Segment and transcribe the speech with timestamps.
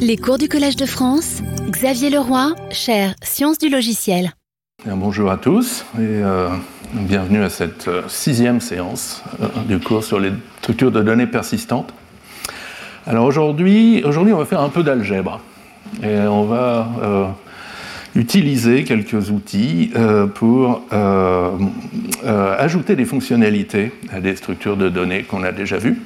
[0.00, 4.32] Les cours du Collège de France, Xavier Leroy, chaire Sciences du logiciel.
[4.86, 6.48] bonjour à tous et euh,
[6.92, 11.92] bienvenue à cette euh, sixième séance euh, du cours sur les structures de données persistantes.
[13.06, 15.40] Alors aujourd'hui, aujourd'hui on va faire un peu d'algèbre
[16.02, 17.34] et on va
[18.14, 19.90] utiliser quelques outils
[20.34, 20.82] pour
[22.22, 26.02] ajouter des fonctionnalités à des structures de données qu'on a déjà vues.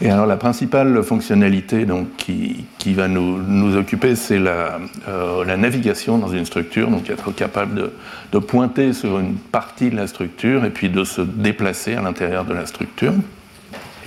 [0.00, 5.44] Et alors la principale fonctionnalité donc, qui, qui va nous, nous occuper, c'est la, euh,
[5.44, 7.92] la, navigation dans une structure, donc être capable de,
[8.30, 12.44] de, pointer sur une partie de la structure et puis de se déplacer à l'intérieur
[12.44, 13.12] de la structure.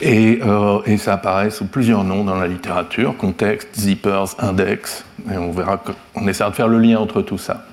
[0.02, 5.38] Et, euh, et, ça apparaît sous plusieurs noms dans la littérature, contexte, zippers, index, et
[5.38, 7.66] on verra qu'on essaiera de faire le lien entre tout ça.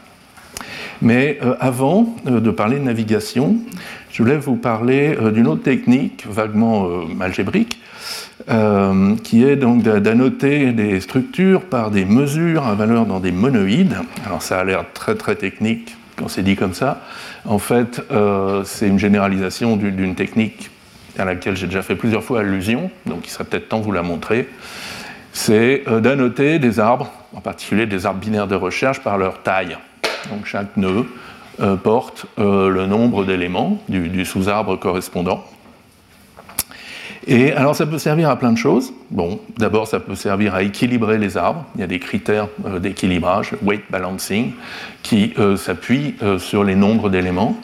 [1.00, 3.56] Mais euh, avant de parler de navigation,
[4.10, 6.88] je voulais vous parler d'une autre technique vaguement
[7.20, 7.78] algébrique,
[8.50, 13.98] euh, qui est donc d'annoter des structures par des mesures à valeur dans des monoïdes.
[14.24, 17.02] Alors ça a l'air très très technique quand c'est dit comme ça.
[17.44, 20.70] En fait, euh, c'est une généralisation d'une technique
[21.18, 23.92] à laquelle j'ai déjà fait plusieurs fois allusion, donc il serait peut-être temps de vous
[23.92, 24.48] la montrer.
[25.34, 29.76] C'est euh, d'annoter des arbres, en particulier des arbres binaires de recherche, par leur taille.
[30.30, 31.04] Donc chaque nœud
[31.82, 35.44] porte le nombre d'éléments du sous-arbre correspondant.
[37.30, 38.94] Et alors ça peut servir à plein de choses.
[39.10, 41.66] Bon, d'abord ça peut servir à équilibrer les arbres.
[41.74, 44.52] Il y a des critères euh, d'équilibrage, weight balancing,
[45.02, 47.54] qui euh, s'appuient euh, sur les nombres d'éléments.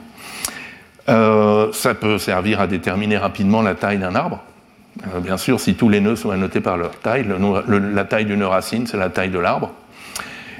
[1.06, 4.42] ça peut servir à déterminer rapidement la taille d'un arbre.
[5.22, 7.26] bien sûr, si tous les nœuds sont annotés par leur taille,
[7.94, 9.72] la taille d'une racine, c'est la taille de l'arbre.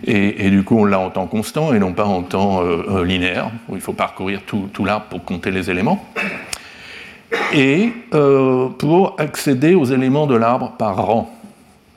[0.07, 2.63] Et, du coup, on l'a en temps constant et non pas en temps
[3.03, 6.05] linéaire, où il faut parcourir tout l'arbre pour compter les éléments
[7.53, 11.31] et euh, pour accéder aux éléments de l'arbre par rang.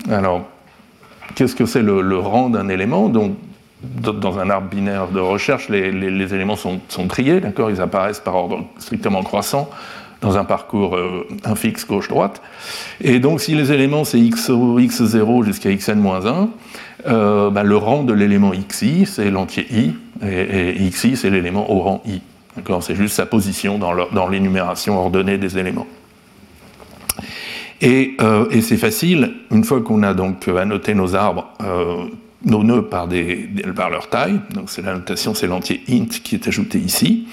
[0.09, 0.41] Alors,
[1.35, 3.09] qu'est-ce que c'est le, rang d'un élément?
[3.09, 3.35] Donc,
[4.01, 7.69] dans un arbre binaire de recherche, les, éléments sont, triés, d'accord?
[7.69, 9.69] Ils apparaissent par ordre strictement croissant
[10.21, 12.41] dans un parcours euh, infixe gauche-droite.
[13.01, 16.47] Et donc, si les éléments c'est x, x0 jusqu'à xn-1,
[17.05, 19.93] euh, bah, le rang de l'élément xi, c'est l'entier i,
[20.25, 22.21] et, et xi, c'est l'élément au rang i.
[22.81, 25.87] C'est juste sa position dans l'énumération ordonnée des éléments.
[27.83, 32.05] Euh, et, c'est facile, une fois qu'on a donc annoté nos arbres, euh,
[32.45, 36.79] nos nœuds par, leur taille, donc c'est la notation, c'est l'entier int qui est ajouté
[36.79, 37.27] ici.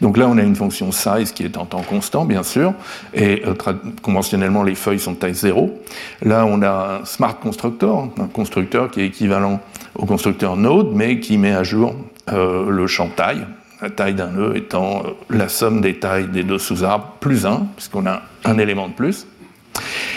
[0.00, 2.74] Donc là, on a une fonction size qui est en temps constant, bien sûr,
[3.14, 3.54] et euh,
[4.02, 5.78] conventionnellement, les feuilles sont de taille 0.
[6.22, 9.60] Là, on a un smart constructor, un constructeur qui est équivalent
[9.96, 11.94] au constructeur node, mais qui met à jour
[12.30, 13.46] le champ taille,
[13.80, 17.68] la taille d'un nœud étant euh, la somme des tailles des deux sous-arbres plus 1,
[17.76, 19.26] puisqu'on a un élément de plus.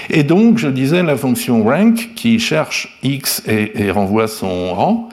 [0.10, 5.10] Et donc, je disais, la fonction rank, qui cherche x et renvoie son rang,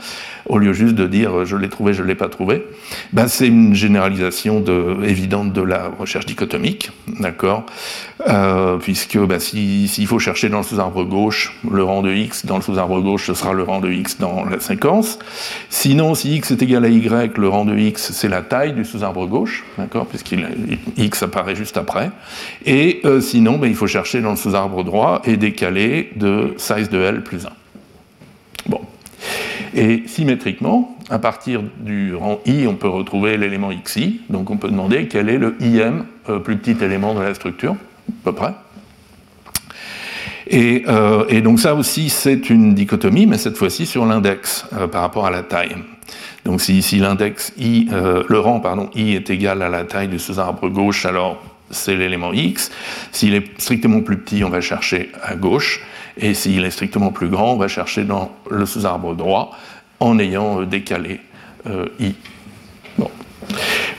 [0.48, 2.66] au lieu juste de dire je l'ai trouvé, je ne l'ai pas trouvé,
[3.12, 7.64] ben, c'est une généralisation de, évidente de la recherche dichotomique, d'accord
[8.28, 12.56] euh, Puisque ben, s'il faut chercher dans le sous-arbre gauche le rang de x, dans
[12.56, 15.19] le sous-arbre gauche, ce sera le rang de x dans la séquence.
[15.70, 18.84] Sinon, si x est égal à y, le rang de x, c'est la taille du
[18.84, 20.06] sous-arbre gauche, d'accord
[20.97, 22.10] x apparaît juste après.
[22.64, 26.88] Et euh, sinon, ben, il faut chercher dans le sous-arbre droit et décaler de size
[26.91, 27.50] de L plus 1.
[28.66, 28.81] Bon,
[29.75, 34.69] et symétriquement, à partir du rang i, on peut retrouver l'élément xi, donc on peut
[34.69, 38.55] demander quel est le im, euh, plus petit élément de la structure, à peu près.
[40.47, 45.03] Et, euh, donc ça aussi, c'est une dichotomie, mais cette fois-ci sur l'index euh, par
[45.03, 45.77] rapport à la taille.
[46.45, 50.71] Donc si, l'index i, le rang pardon, i est égal à la taille du sous-arbre
[50.71, 52.71] gauche, alors c'est l'élément x.
[53.12, 55.83] S'il est strictement plus petit, on va chercher à gauche.
[56.19, 59.56] Et s'il est strictement plus grand, on va chercher dans le sous-arbre droit
[60.01, 61.21] en ayant euh, décalé
[61.69, 62.15] euh, i.
[62.99, 63.11] Bon.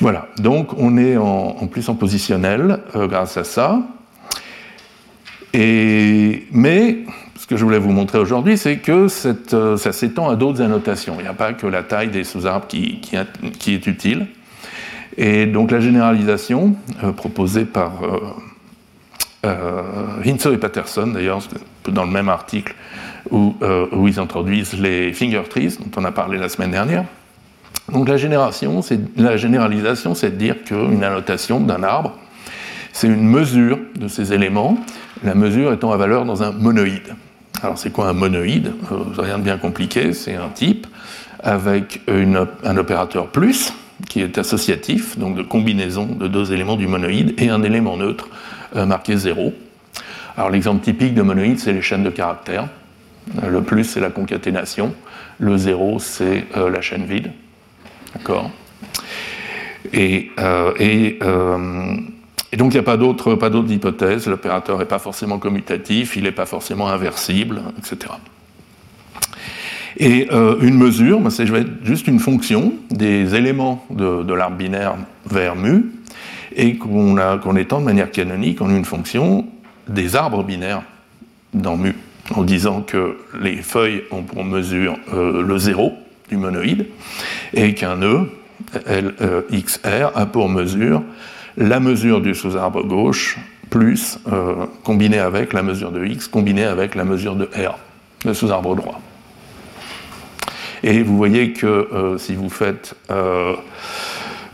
[0.01, 3.81] Voilà, donc on est en, plus en positionnel euh, grâce à ça.
[5.53, 6.99] Et, mais
[7.37, 11.15] ce que je voulais vous montrer aujourd'hui, c'est que ça s'étend à d'autres annotations.
[11.19, 14.27] Il n'y a pas que la taille des sous-arbres qui, est utile.
[15.17, 16.75] Et donc la généralisation
[17.17, 17.93] proposée par
[19.45, 21.41] euh, et Patterson, d'ailleurs,
[21.87, 22.75] dans le même article
[23.31, 27.05] où, euh, où, ils introduisent les finger trees, dont on a parlé la semaine dernière.
[27.91, 28.81] Donc la, généralisation,
[30.13, 32.17] c'est de dire qu'une annotation d'un arbre,
[32.93, 34.77] c'est une mesure de ces éléments,
[35.23, 37.15] la mesure étant à valeur dans un monoïde.
[37.61, 38.73] Alors c'est quoi un monoïde?
[38.91, 40.87] Euh, Rien de bien compliqué, c'est un type
[41.41, 43.73] avec un opérateur plus,
[44.07, 48.27] qui est associatif, donc de combinaison de deux éléments du monoïde, et un élément neutre
[48.75, 49.53] euh, marqué 0.
[50.39, 52.67] Alors l'exemple typique de monoïde, c'est les chaînes de caractères.
[53.47, 54.95] Le plus, c'est la concaténation.
[55.37, 57.31] Le zéro, c'est la chaîne vide.
[58.15, 58.49] D'accord?
[59.93, 60.31] Et,
[60.79, 61.19] et
[62.51, 66.31] et donc il n'y a pas d'autres hypothèses, l'opérateur n'est pas forcément commutatif, il n'est
[66.31, 68.13] pas forcément inversible, etc.
[69.97, 71.45] Et euh, une mesure, c'est
[71.83, 74.95] juste une fonction des éléments de, l'arbre binaire
[75.29, 75.91] vers mu,
[76.55, 79.45] et qu'on étend de manière canonique en une fonction
[79.89, 80.83] des arbres binaires
[81.53, 81.95] dans mu,
[82.31, 85.93] en disant que les feuilles ont pour mesure euh, le zéro
[86.29, 86.87] du monoïde,
[87.53, 88.29] et qu'un E,
[89.51, 91.01] XR, a pour mesure
[91.57, 93.37] la mesure du sous-arbre gauche
[93.69, 97.77] plus euh, combiné avec la mesure de x combiné avec la mesure de r,
[98.25, 99.01] le sous-arbre droit.
[100.83, 102.95] Et vous voyez que euh, si vous faites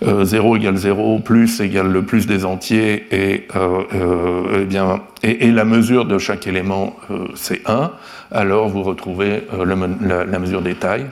[0.01, 5.65] 0 euh, égale 0, plus égale le plus des entiers, et, eh bien, et, la
[5.65, 6.95] mesure de chaque élément
[7.35, 7.91] c'est 1,
[8.31, 11.07] alors vous retrouvez la, mesure des tailles.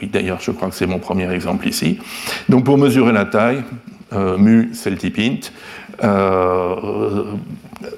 [0.00, 1.98] Oui, d'ailleurs, je crois que c'est mon premier exemple ici.
[2.48, 3.62] Donc pour mesurer la taille,
[4.14, 5.50] euh, mu, c'est le type int,
[6.04, 7.24] euh,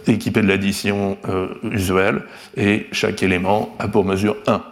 [0.06, 2.22] équipé de l'addition euh, usuelle,
[2.56, 4.62] et chaque élément a pour mesure 1.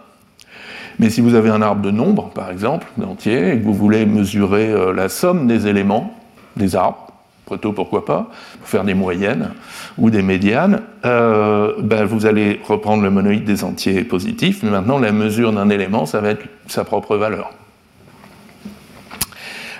[0.99, 4.05] Mais si vous avez un arbre de nombres, par exemple, d'entiers, et que vous voulez
[4.05, 6.13] mesurer la somme des éléments
[6.55, 7.07] des arbres,
[7.45, 8.29] plutôt pourquoi pas,
[8.59, 9.51] pour faire des moyennes
[9.97, 15.11] ou des médianes, ben vous allez reprendre le monoïde des entiers positifs, mais maintenant la
[15.11, 17.51] mesure d'un élément, ça va être sa propre valeur.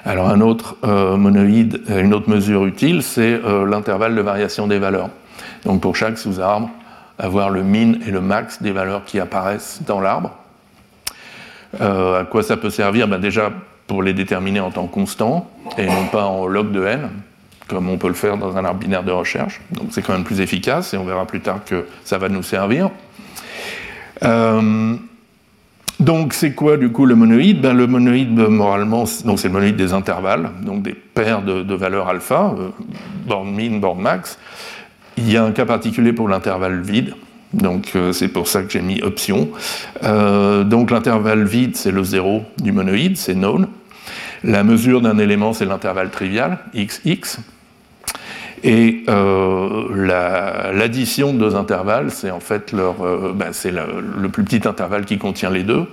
[0.06, 4.68] Alors un autre euh, monoïde, euh, une autre mesure utile, c'est euh, l'intervalle de variation
[4.68, 5.10] des valeurs.
[5.66, 6.70] Donc pour chaque sous-arbre,
[7.18, 10.32] avoir le min et le max des valeurs qui apparaissent dans l'arbre.
[11.80, 13.08] À quoi ça peut servir?
[13.08, 13.52] Ben Déjà
[13.88, 17.10] pour les déterminer en temps constant et non pas en log de n,
[17.68, 19.60] comme on peut le faire dans un arbre binaire de recherche.
[19.72, 22.44] Donc c'est quand même plus efficace et on verra plus tard que ça va nous
[22.44, 22.90] servir.
[26.04, 27.62] Donc c'est quoi du coup le monoïde?
[27.62, 32.54] Ben, Le monoïde moralement, c'est le monoïde des intervalles, donc des paires de, valeurs alpha,
[32.58, 34.38] euh, min, borne max.
[35.18, 37.14] Il y a un cas particulier pour l'intervalle vide,
[37.54, 39.50] donc euh, c'est pour ça que j'ai mis option.
[40.04, 43.68] Euh, donc l'intervalle vide c'est le zéro du monoïde, c'est known.
[44.44, 47.40] La mesure d'un élément c'est l'intervalle trivial, xx.
[48.66, 52.96] Et euh, l'addition de deux intervalles, c'est en fait leur,
[53.34, 55.86] ben, c'est le, plus petit intervalle qui contient les deux.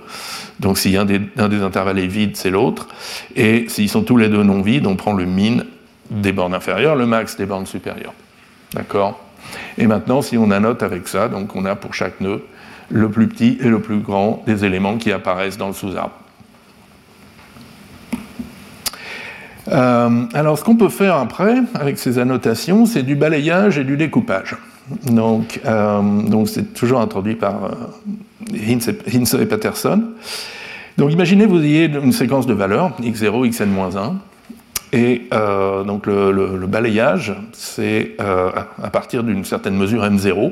[0.61, 2.87] Donc si un des, un des intervalles est vide, c'est l'autre.
[3.35, 5.63] Et s'ils sont tous les deux non vides, on prend le min
[6.09, 8.13] des bornes inférieures, le max des bornes supérieures.
[8.73, 9.19] D'accord?
[9.77, 12.43] Et maintenant, si on annote avec ça, donc on a pour chaque nœud
[12.89, 16.13] le plus petit et le plus grand des éléments qui apparaissent dans le sous-arbre.
[19.67, 23.95] Euh, alors, ce qu'on peut faire après, avec ces annotations, c'est du balayage et du
[23.95, 24.57] découpage.
[25.05, 30.03] Donc, euh, c'est toujours introduit par euh, et Patterson.
[30.97, 34.15] Donc, imaginez vous ayez une séquence de valeurs, x0, xn-1,
[34.93, 38.49] et euh, donc le, balayage, c'est euh,
[38.81, 40.51] à partir d'une certaine mesure m0.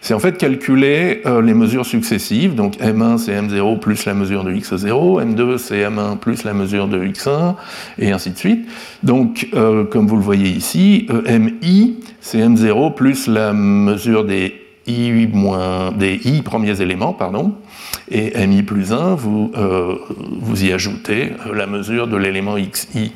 [0.00, 2.54] C'est en fait calculer euh, les mesures successives.
[2.54, 6.86] Donc m1 c'est m0 plus la mesure de x0, m2 c'est m1 plus la mesure
[6.86, 7.54] de x1,
[7.98, 8.68] et ainsi de suite.
[9.02, 14.54] Donc comme vous le voyez ici, mi c'est m0 plus la mesure des
[14.86, 15.26] i,
[15.98, 17.54] des i premiers éléments, pardon,
[18.10, 19.50] et mi plus 1, vous,
[20.40, 23.12] vous y ajoutez la mesure de l'élément xi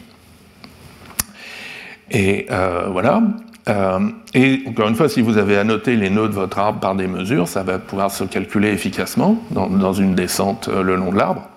[2.10, 3.22] et euh, voilà.
[3.68, 3.98] Euh,
[4.34, 7.06] et encore une fois, si vous avez annoté les nœuds de votre arbre par des
[7.06, 11.48] mesures, ça va pouvoir se calculer efficacement dans, une descente euh, le long de l'arbre.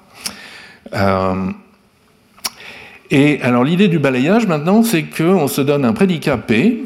[3.11, 6.83] et alors l'idée du balayage maintenant, c'est qu'on se donne un prédicat P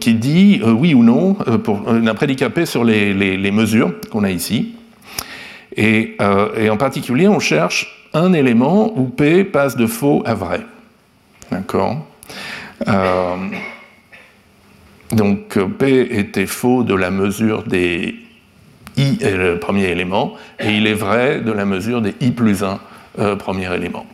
[0.00, 4.74] qui dit oui ou non, un prédicat P sur les, mesures qu'on a ici.
[5.76, 10.60] Et en particulier, on cherche un élément où P passe de faux à vrai.
[11.50, 12.06] D'accord.
[12.88, 13.36] Euh,
[15.12, 18.14] Donc P était faux de la mesure des
[18.96, 22.62] i est le premier élément, et il est vrai de la mesure des i plus
[22.62, 22.78] 1
[23.18, 24.06] euh, premier élément.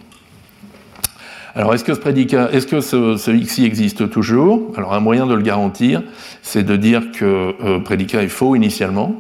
[1.55, 4.73] Alors, est-ce que ce prédicat, est-ce que ce, xi existe toujours?
[4.77, 6.03] Alors, un moyen de le garantir,
[6.43, 9.15] c'est de dire que euh, prédicat est faux initialement,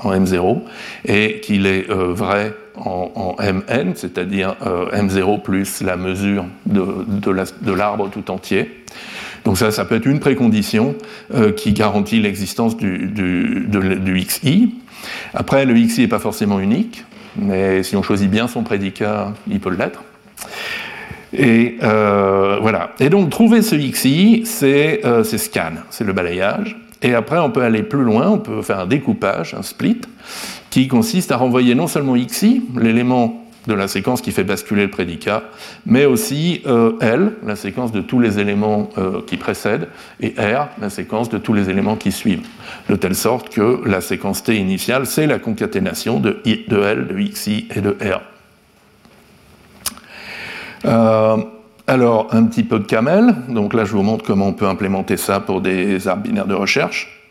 [0.00, 0.62] en M0,
[1.06, 8.30] et qu'il est vrai en, Mn, c'est-à-dire euh, M0 plus la mesure de, l'arbre tout
[8.30, 8.84] entier.
[9.44, 10.94] Donc ça, ça peut être une précondition
[11.34, 13.68] euh, qui garantit l'existence du,
[14.14, 14.74] XI.
[15.34, 17.04] Après, le XI n'est pas forcément unique,
[17.36, 20.02] mais si on choisit bien son prédicat, il peut l'être.
[21.36, 22.92] Et euh, voilà.
[23.00, 25.02] Et donc, trouver ce XI, c'est
[25.38, 26.76] scan, c'est le balayage.
[27.02, 30.00] Et après, on peut aller plus loin, on peut faire un découpage, un split,
[30.70, 34.90] qui consiste à renvoyer non seulement xi, l'élément de la séquence qui fait basculer le
[34.90, 35.44] prédicat,
[35.86, 39.88] mais aussi euh, L, la séquence de tous les éléments euh, qui précèdent,
[40.20, 42.46] et R, la séquence de tous les éléments qui suivent,
[42.88, 47.68] de telle sorte que la séquence T initiale, c'est la concaténation de, L, de XI
[47.74, 48.20] et de R.
[50.84, 51.36] Euh,
[51.86, 53.34] alors, un petit peu de camel.
[53.48, 56.54] Donc là, je vous montre comment on peut implémenter ça pour des arbres binaires de
[56.54, 57.24] recherche.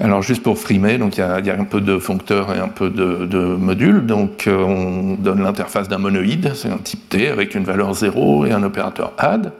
[0.00, 3.56] Alors juste pour frimer, il y, a un peu de foncteurs et un peu de,
[3.56, 4.06] modules.
[4.06, 8.46] Donc euh, on donne l'interface d'un monoïde, c'est un type T avec une valeur 0
[8.46, 9.52] et un opérateur add.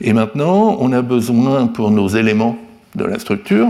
[0.00, 2.58] Et maintenant, on a besoin pour nos éléments
[2.94, 3.68] de la structure,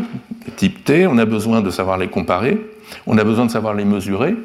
[0.57, 2.61] type T, on a besoin de savoir les comparer,
[3.09, 4.37] on a besoin de savoir les mesurer.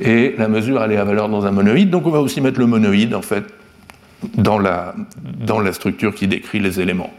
[0.00, 2.58] Et la mesure, elle est à valeur dans un monoïde, donc on va aussi mettre
[2.58, 3.44] le monoïde en fait
[4.34, 4.94] dans la,
[5.72, 7.10] structure qui décrit les éléments.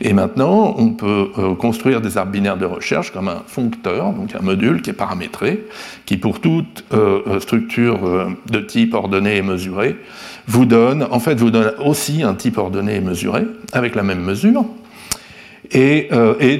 [0.00, 4.34] Et maintenant, on peut euh, construire des arbres binaires de recherche comme un foncteur, donc
[4.34, 5.64] un module qui est paramétré,
[6.06, 8.00] qui pour toute euh, euh, structure
[8.50, 9.96] de type ordonné et mesuré,
[10.46, 14.20] vous donne, en fait, vous donne aussi un type ordonné et mesuré, avec la même
[14.20, 14.64] mesure,
[15.70, 16.08] et,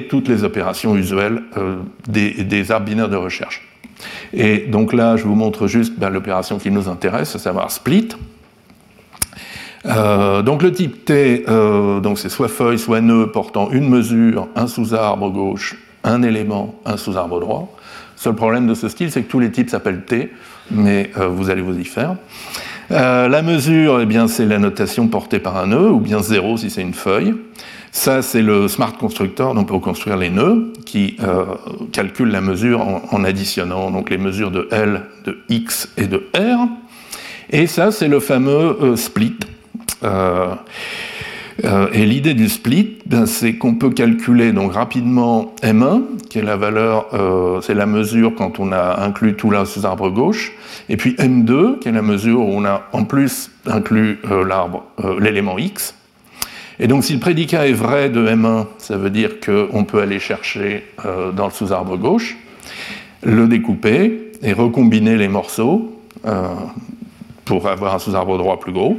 [0.09, 1.43] toutes les opérations usuelles
[2.07, 3.61] des, arbres binaires de recherche.
[4.33, 8.09] Et donc là, je vous montre juste ben, l'opération qui nous intéresse, à savoir split.
[9.87, 14.47] Euh, donc le type T, euh, donc c'est soit feuille, soit nœud portant une mesure,
[14.55, 17.75] un sous-arbre gauche, un élément, un sous-arbre droit.
[18.15, 20.31] Seul problème de ce style, c'est que tous les types s'appellent T,
[20.71, 22.15] mais euh, vous allez vous y faire.
[22.89, 26.69] la mesure, eh bien, c'est la notation portée par un nœud, ou bien 0 si
[26.69, 27.35] c'est une feuille.
[27.91, 31.17] Ça, c'est le smart constructor, donc pour construire les nœuds, qui
[31.91, 36.27] calcule la mesure en, en, additionnant donc les mesures de L, de X et de
[36.35, 36.67] R.
[37.51, 39.37] Et ça, c'est le fameux split,
[40.03, 40.55] euh,
[41.63, 46.43] euh, et l'idée du split, ben, c'est qu'on peut calculer donc rapidement M1, qui est
[46.43, 50.51] la valeur, euh, c'est la mesure quand on a inclus tout l'arbre sous arbre gauche,
[50.89, 54.83] et puis M2, qui est la mesure où on a en plus inclus l'arbre,
[55.19, 55.95] l'élément X.
[56.77, 60.19] Et donc si le prédicat est vrai de M1, ça veut dire qu'on peut aller
[60.19, 60.83] chercher
[61.33, 62.35] dans le sous-arbre gauche,
[63.23, 65.97] le découper et recombiner les morceaux
[67.45, 68.97] pour avoir un sous-arbre droit plus gros.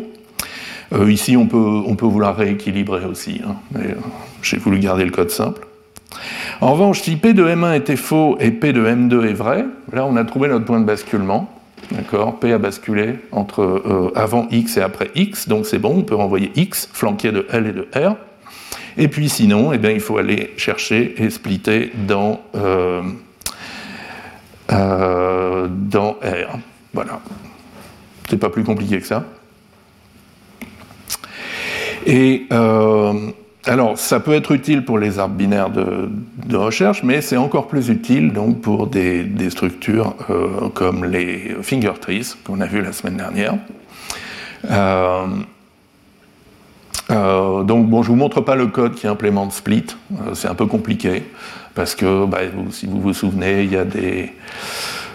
[0.93, 3.97] Euh, ici, on peut, on peut vouloir rééquilibrer aussi, hein, mais euh,
[4.43, 5.66] j'ai voulu garder le code simple.
[6.61, 10.07] En revanche, si P de M1 était faux et P de M2 est vrai, là
[10.07, 11.52] on a trouvé notre point de basculement.
[11.93, 12.40] D'accord?
[12.40, 16.14] P a basculé entre euh, avant X et après X, donc c'est bon, on peut
[16.14, 18.16] renvoyer X flanqué de L et de R.
[18.97, 22.40] Et puis sinon, eh bien, il faut aller chercher et splitter dans,
[24.71, 26.59] dans R.
[26.95, 27.21] Voilà.
[28.31, 29.25] C'est pas plus compliqué que ça.
[32.06, 33.12] Et euh,
[33.64, 37.88] alors, ça peut être utile pour les arbres binaires de, recherche, mais c'est encore plus
[37.88, 43.16] utile donc, pour des, structures euh, comme les finger trees qu'on a vu la semaine
[43.16, 43.54] dernière.
[44.70, 45.26] Euh,
[47.10, 49.86] donc, bon, je vous montre pas le code qui implémente Split,
[50.34, 51.25] c'est un peu compliqué,
[51.75, 52.38] parce que, bah,
[52.70, 54.32] si vous vous souvenez, il y a des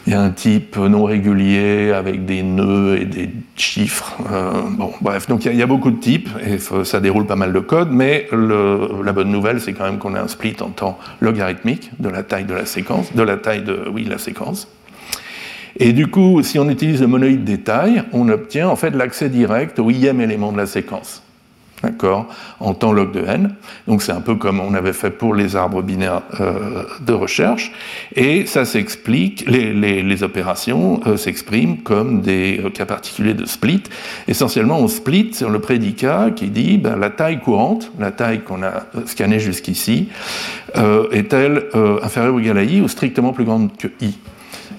[0.07, 4.17] il y a un type non régulier avec des nœuds et des chiffres.
[4.31, 7.53] Euh, bon, bref, donc il y, a, beaucoup de types et ça déroule pas mal
[7.53, 10.97] de code, mais la bonne nouvelle, c'est quand même qu'on a un split en temps
[11.19, 14.67] logarithmique de la taille de la séquence, de la taille de oui, la séquence.
[15.77, 19.79] Et du coup, si on utilise le monoïde détail, on obtient en fait l'accès direct
[19.79, 21.23] au ième élément de la séquence
[21.83, 22.27] d'accord,
[22.59, 23.55] en temps log de n.
[23.87, 27.71] Donc c'est un peu comme on avait fait pour les arbres binaires euh, de recherche.
[28.15, 33.83] Et ça s'explique, les, opérations euh, s'expriment comme des euh, cas particuliers de split.
[34.27, 38.61] Essentiellement, on split sur le prédicat qui dit ben, la taille courante, la taille qu'on
[38.63, 40.09] a scannée jusqu'ici,
[41.11, 41.65] est-elle
[42.03, 44.17] inférieure ou égale à i ou strictement plus grande que i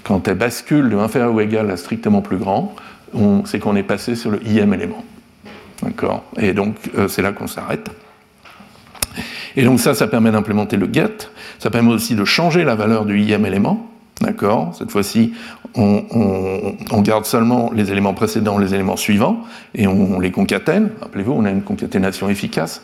[0.04, 2.74] Quand elle bascule de inférieur ou égal à strictement plus grand,
[3.44, 5.04] c'est qu'on est passé sur le ième élément.
[5.82, 7.90] D'accord Et donc, euh, c'est là qu'on s'arrête.
[9.56, 11.28] Et donc, ça, ça permet d'implémenter le get.
[11.58, 13.88] Ça permet aussi de changer la valeur du ième élément.
[14.20, 15.32] D'accord Cette fois-ci,
[15.74, 19.40] on, garde seulement les éléments précédents, les éléments suivants,
[19.74, 20.90] et on, les concatène.
[21.00, 22.82] Rappelez-vous, on a une concaténation efficace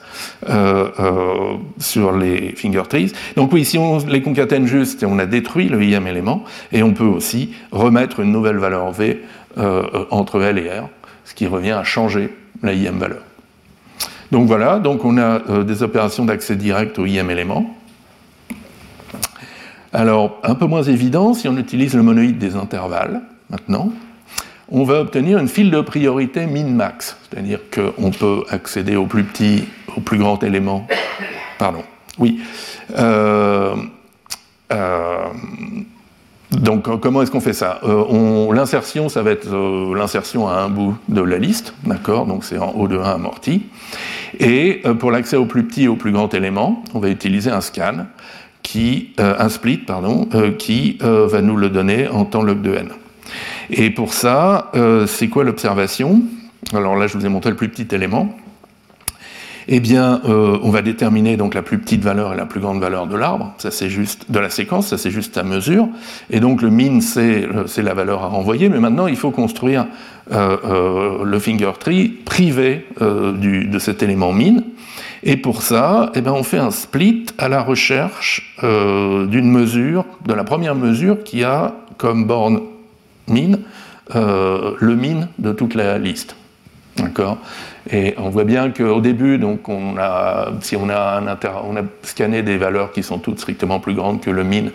[0.49, 3.13] euh, euh, sur les finger trees.
[3.37, 6.93] Donc oui, si on les concatène juste, on a détruit le ième élément, et on
[6.93, 9.23] peut aussi remettre une nouvelle valeur V
[10.11, 10.89] entre L et R,
[11.25, 12.31] ce qui revient à changer
[12.63, 13.23] la IM valeur.
[14.31, 17.75] Donc voilà, donc on a euh, des opérations d'accès direct au IM élément.
[19.93, 23.91] Alors, un peu moins évident, si on utilise le monoïde des intervalles, maintenant,
[24.71, 29.65] on va obtenir une file de priorité min-max, c'est-à-dire qu'on peut accéder au plus petit,
[29.97, 30.87] au plus grand élément,
[31.59, 31.83] pardon,
[32.19, 32.41] Oui.
[36.51, 37.81] Donc comment est-ce qu'on fait ça?
[38.53, 39.49] L'insertion, ça va être
[39.95, 42.27] l'insertion à un bout de la liste, d'accord?
[42.27, 43.63] Donc c'est en haut de 1 amorti.
[44.39, 47.61] Et pour l'accès au plus petit et au plus grand élément, on va utiliser un
[47.61, 48.07] scan,
[48.63, 50.29] qui, un split, pardon,
[50.59, 52.89] qui va nous le donner en temps log de n.
[53.71, 54.73] Et pour ça,
[55.07, 56.23] c'est quoi l'observation?
[56.75, 58.35] Alors là, je vous ai montré le plus petit élément.
[59.71, 62.81] Eh bien, euh, on va déterminer donc la plus petite valeur et la plus grande
[62.81, 63.53] valeur de l'arbre.
[63.59, 64.89] Ça, c'est juste de la séquence.
[64.89, 65.89] Ça, c'est juste à mesure.
[66.31, 67.47] Et donc, le min, c'est
[67.83, 68.71] la valeur à renvoyer.
[68.71, 69.87] Mais maintenant, il faut construire
[70.33, 74.63] euh, euh, le finger tree privé de cet élément min.
[75.23, 80.33] Et pour ça, eh bien, on fait un split à la recherche d'une mesure, de
[80.33, 82.61] la première mesure qui a comme borne
[83.27, 83.59] min
[84.15, 86.38] le min de toute la liste.
[86.99, 87.39] D'accord
[87.91, 92.43] Et on voit bien qu'au début, donc on a, si on a, on a scanné
[92.43, 94.69] des valeurs qui sont toutes strictement plus grandes que le min,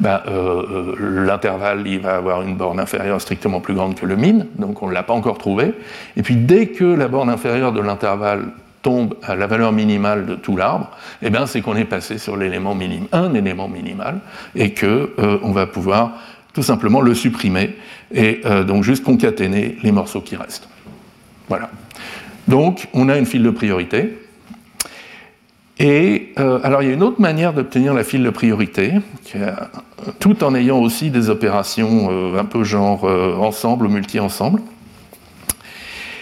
[0.00, 4.16] ben, euh, euh, l'intervalle il va avoir une borne inférieure strictement plus grande que le
[4.16, 5.72] min, donc on ne l'a pas encore trouvé.
[6.16, 8.46] Et puis dès que la borne inférieure de l'intervalle
[8.82, 10.90] tombe à la valeur minimale de tout l'arbre,
[11.22, 14.18] eh bien c'est qu'on est passé sur l'élément minime, un élément minimal,
[14.56, 16.12] et que euh, on va pouvoir
[16.52, 17.76] tout simplement le supprimer
[18.12, 20.68] et donc juste concaténer les morceaux qui restent.
[21.48, 21.70] Voilà.
[22.48, 24.18] Donc, on a une file de priorité.
[25.78, 28.92] Et euh, alors, il y a une autre manière d'obtenir la file de priorité,
[30.20, 34.60] tout en ayant aussi des opérations euh, un peu genre euh, ensemble ou multi-ensemble.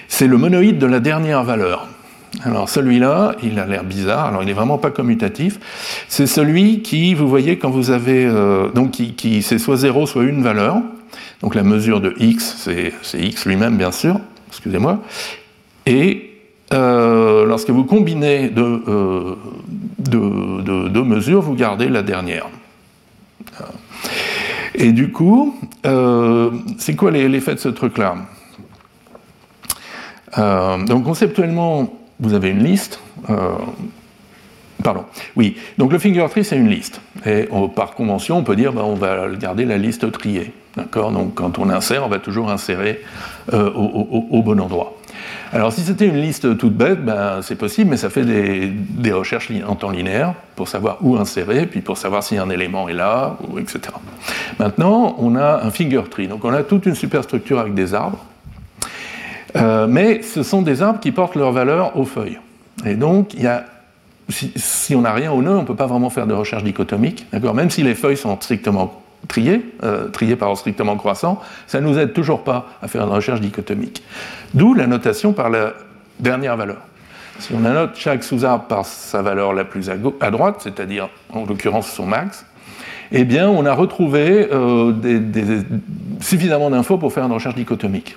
[0.08, 1.88] C'est le monoïde de la dernière valeur.
[2.44, 5.58] Alors celui-là, il a l'air bizarre, alors il n'est vraiment pas commutatif.
[6.08, 8.26] C'est celui qui, vous voyez, quand vous avez.
[8.74, 10.76] donc qui, qui c'est soit 0, soit une valeur.
[11.42, 12.56] Donc la mesure de x,
[13.02, 14.18] c'est x lui-même, bien sûr
[14.52, 15.00] excusez-moi,
[15.86, 16.30] et
[16.72, 18.82] euh, lorsque vous combinez deux,
[19.98, 22.46] de, mesures, vous gardez la dernière.
[24.74, 28.16] Et du coup, euh, c'est quoi l'effet de ce truc-là?
[30.38, 33.00] Euh, Donc conceptuellement, vous avez une liste.
[34.82, 35.04] Pardon.
[35.36, 35.56] Oui.
[35.78, 37.00] Donc le finger tree, c'est une liste.
[37.26, 40.52] Et par convention, on peut dire, ben, on va garder la liste triée.
[40.76, 41.12] D'accord?
[41.12, 43.00] Donc quand on insère, on va toujours insérer
[43.52, 44.96] euh, au, bon endroit.
[45.52, 49.50] Alors si c'était une liste toute bête, ben, c'est possible, mais ça fait des, recherches
[49.66, 53.36] en temps linéaire pour savoir où insérer, puis pour savoir si un élément est là,
[53.58, 53.80] etc.
[54.58, 58.24] Maintenant, on a un finger tree, donc on a toute une superstructure avec des arbres,
[59.56, 62.38] euh, mais ce sont des arbres qui portent leur valeur aux feuilles.
[62.86, 63.64] Et donc, il y a
[64.32, 67.26] si, on n'a rien au nœud, on ne peut pas vraiment faire de recherche dichotomique,
[67.32, 71.98] même si les feuilles sont strictement trié, euh, trié par strictement croissant, ça ne nous
[71.98, 74.02] aide toujours pas à faire une recherche dichotomique.
[74.54, 75.74] D'où la notation par la
[76.18, 76.78] dernière valeur.
[77.38, 81.90] Si on annote chaque sous-arbre par sa valeur la plus à, droite, c'est-à-dire en l'occurrence
[81.90, 82.44] son max,
[83.10, 84.92] eh bien on a retrouvé euh,
[86.20, 88.16] suffisamment d'infos pour faire une recherche dichotomique.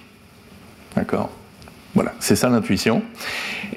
[0.95, 1.29] D'accord?
[1.95, 3.01] Voilà, c'est ça l'intuition.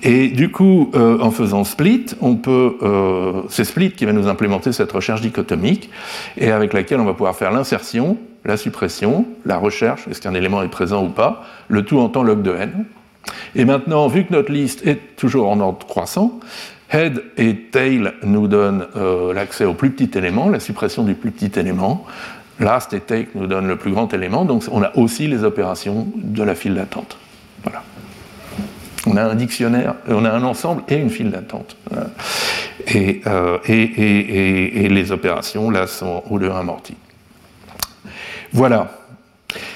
[0.02, 4.28] Et du coup, euh, en faisant split, on peut, euh, c'est split qui va nous
[4.28, 5.88] implémenter cette recherche dichotomique
[6.36, 10.62] et avec laquelle on va pouvoir faire l'insertion, la suppression, la recherche, est-ce qu'un élément
[10.62, 12.84] est présent ou pas, le tout en temps log de n.
[13.54, 16.40] Et maintenant, vu que notre liste est toujours en ordre croissant,
[16.92, 21.30] head et tail nous donnent euh, l'accès au plus petit élément, la suppression du plus
[21.30, 22.04] petit élément.
[22.60, 26.08] Last et take nous donnent le plus grand élément, donc on a aussi les opérations
[26.16, 27.16] de la file d'attente.
[27.62, 27.82] Voilà.
[29.06, 31.76] On a un dictionnaire, on a un ensemble et une file d'attente.
[32.94, 36.96] Euh, et, les opérations, là, sont au lieu amorties.
[38.52, 38.90] Voilà.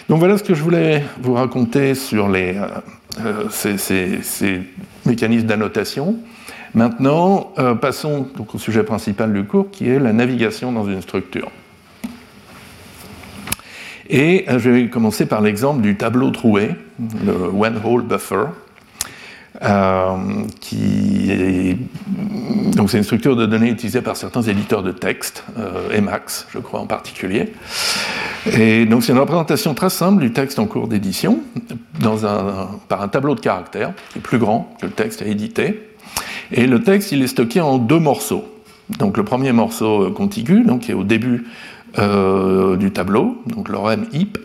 [0.08, 4.62] Donc voilà ce que je voulais vous raconter sur les, euh, euh, ces,
[5.06, 6.16] mécanismes d'annotation.
[6.74, 11.50] Maintenant, passons au sujet principal du cours, qui est la navigation dans une structure.
[14.08, 16.70] Et je vais commencer par l'exemple du tableau troué,
[17.24, 18.46] le one hole buffer.
[19.64, 20.16] Euh,
[20.60, 21.76] qui est...
[22.74, 26.58] donc c'est une structure de données utilisée par certains éditeurs de texte, euh, Emacs, je
[26.58, 27.52] crois en particulier.
[28.46, 31.38] Et donc c'est une représentation très simple du texte en cours d'édition,
[32.88, 35.88] par un tableau de caractères qui est plus grand que le texte à éditer.
[36.50, 38.44] Et le texte, il est stocké en deux morceaux.
[38.98, 41.44] Donc le premier morceau contigu, donc qui est au début
[41.98, 44.38] euh, du tableau, donc l'orem hip,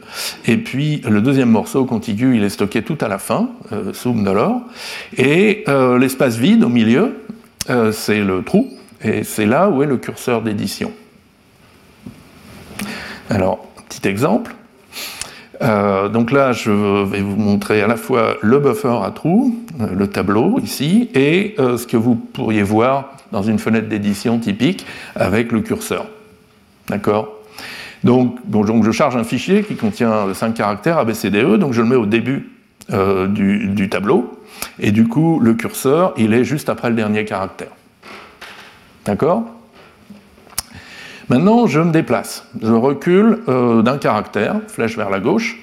[0.45, 4.27] et puis le deuxième morceau contigu, il est stocké tout à la fin, euh, sum
[5.17, 7.23] et euh, l'espace vide au milieu,
[7.69, 8.67] euh, c'est le trou,
[9.01, 10.91] et c'est là où est le curseur d'édition.
[13.29, 14.53] Alors, petit exemple.
[15.59, 16.69] Donc là, je
[17.03, 21.55] vais vous montrer à la fois le buffer à trous, euh, le tableau ici, et
[21.57, 26.05] ce que vous pourriez voir dans une fenêtre d'édition typique avec le curseur.
[26.89, 27.36] D'accord?
[28.03, 28.37] Donc,
[28.83, 32.51] je charge un fichier qui contient 5 caractères ABCDE, donc je le mets au début
[32.89, 34.39] du, du, tableau,
[34.79, 37.71] et du coup, le curseur, il est juste après le dernier caractère.
[39.05, 39.43] D'accord?
[41.29, 42.45] Maintenant, je me déplace.
[42.61, 45.59] Je recule euh, d'un caractère, flèche vers la gauche,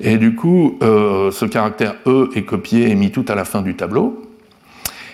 [0.00, 3.62] et du coup, euh, ce caractère E est copié et mis tout à la fin
[3.62, 4.22] du tableau.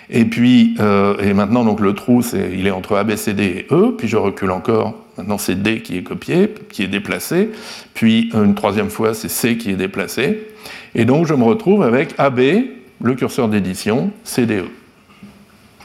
[0.09, 2.21] Et puis, euh, et maintenant, donc, le trou,
[2.53, 4.95] il est entre A, B, C, D et E, puis je recule encore.
[5.17, 7.51] Maintenant, c'est D qui est copié, qui est déplacé,
[7.93, 10.47] puis une troisième fois, c'est C qui est déplacé.
[10.93, 12.39] Et donc, je me retrouve avec AB,
[13.01, 14.65] le curseur d'édition, CDE.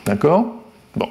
[0.05, 0.63] D'accord?
[0.97, 1.09] Bon.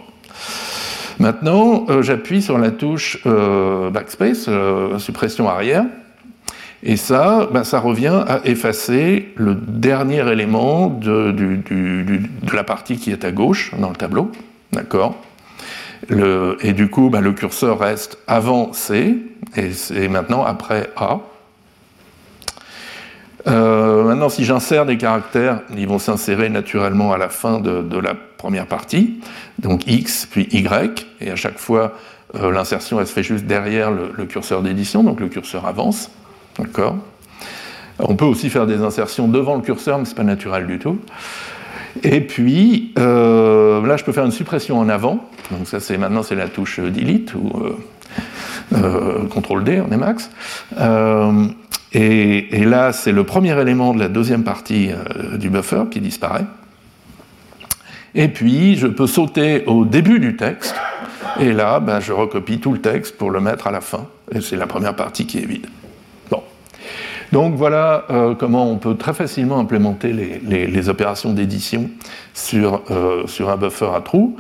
[1.20, 5.86] Maintenant, euh, j'appuie sur la touche euh, backspace, euh, suppression arrière,
[6.82, 11.36] et ça, ben, ça revient à effacer le dernier élément de,
[12.54, 14.32] la partie qui est à gauche dans le tableau.
[14.72, 15.22] D'accord?
[16.10, 19.18] Et du coup, ben, le curseur reste avant C
[19.56, 21.20] et, maintenant après A.
[23.46, 28.68] maintenant, si j'insère des caractères, ils vont s'insérer naturellement à la fin de, la première
[28.68, 29.20] partie
[29.60, 31.94] donc X puis Y, et à chaque fois
[32.36, 36.10] euh, l'insertion elle se fait juste derrière le, curseur d'édition, donc le curseur avance.
[36.58, 36.98] D'accord?
[38.00, 40.80] On peut aussi faire des insertions devant le curseur, mais ce n'est pas naturel du
[40.80, 41.00] tout.
[42.04, 46.24] Et puis euh, là je peux faire une suppression en avant, donc ça c'est maintenant
[46.24, 47.52] c'est la touche delete ou
[48.74, 50.30] euh, CTRL D en Emacs.
[51.92, 54.90] Et, et, là c'est le premier élément de la deuxième partie
[55.40, 56.46] du buffer qui disparaît.
[58.16, 60.76] Et puis, je peux sauter au début du texte,
[61.40, 64.08] et là, ben, je recopie tout le texte pour le mettre à la fin.
[64.32, 65.68] Et c'est la première partie qui est vide.
[67.32, 71.90] Donc voilà euh, comment on peut très facilement implémenter les, opérations d'édition
[72.34, 74.36] sur, euh, sur un buffer à trous.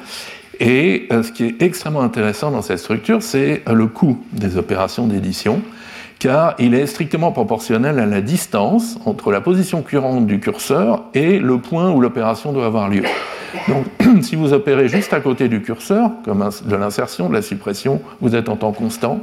[0.60, 5.08] Et euh, ce qui est extrêmement intéressant dans cette structure, c'est le coût des opérations
[5.08, 5.62] d'édition,
[6.18, 11.40] car il est strictement proportionnel à la distance entre la position courante du curseur et
[11.40, 13.04] le point où l'opération doit avoir lieu.
[13.68, 13.86] Donc,
[14.22, 18.36] si vous opérez juste à côté du curseur, comme de l'insertion, de la suppression, vous
[18.36, 19.22] êtes en temps constant.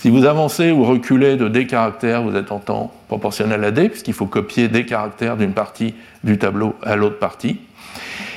[0.00, 3.88] Si vous avancez ou reculez de D caractères, vous êtes en temps proportionnel à D,
[3.88, 7.58] puisqu'il faut copier des caractères d'une partie du tableau à l'autre partie.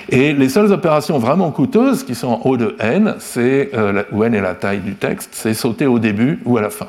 [0.09, 4.23] Et les seules opérations vraiment coûteuses, qui sont en haut de n, c'est, euh, où
[4.23, 6.87] n est la taille du texte, c'est sauter au début ou à la fin.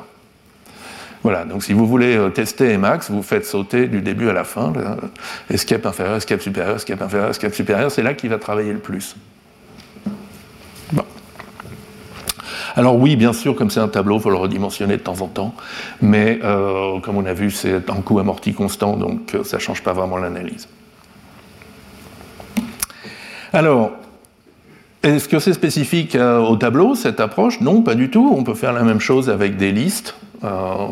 [1.21, 4.43] Voilà, donc si vous voulez euh, tester Emacs, vous faites sauter du début à la
[4.43, 4.73] fin,
[5.51, 9.15] escape inférieur, escape supérieur, escape inférieur, escape supérieur, c'est là qu'il va travailler le plus.
[10.91, 11.05] Bon.
[12.75, 15.27] Alors oui, bien sûr, comme c'est un tableau, il faut le redimensionner de temps en
[15.27, 15.53] temps,
[16.01, 19.61] mais euh, comme on a vu, c'est un coût amorti constant, donc euh, ça ne
[19.61, 20.67] change pas vraiment l'analyse.
[23.51, 23.91] Alors,
[25.03, 27.61] est-ce que c'est spécifique au tableau, cette approche?
[27.61, 28.33] Non, pas du tout.
[28.35, 30.15] On peut faire la même chose avec des listes.
[30.43, 30.87] Euh,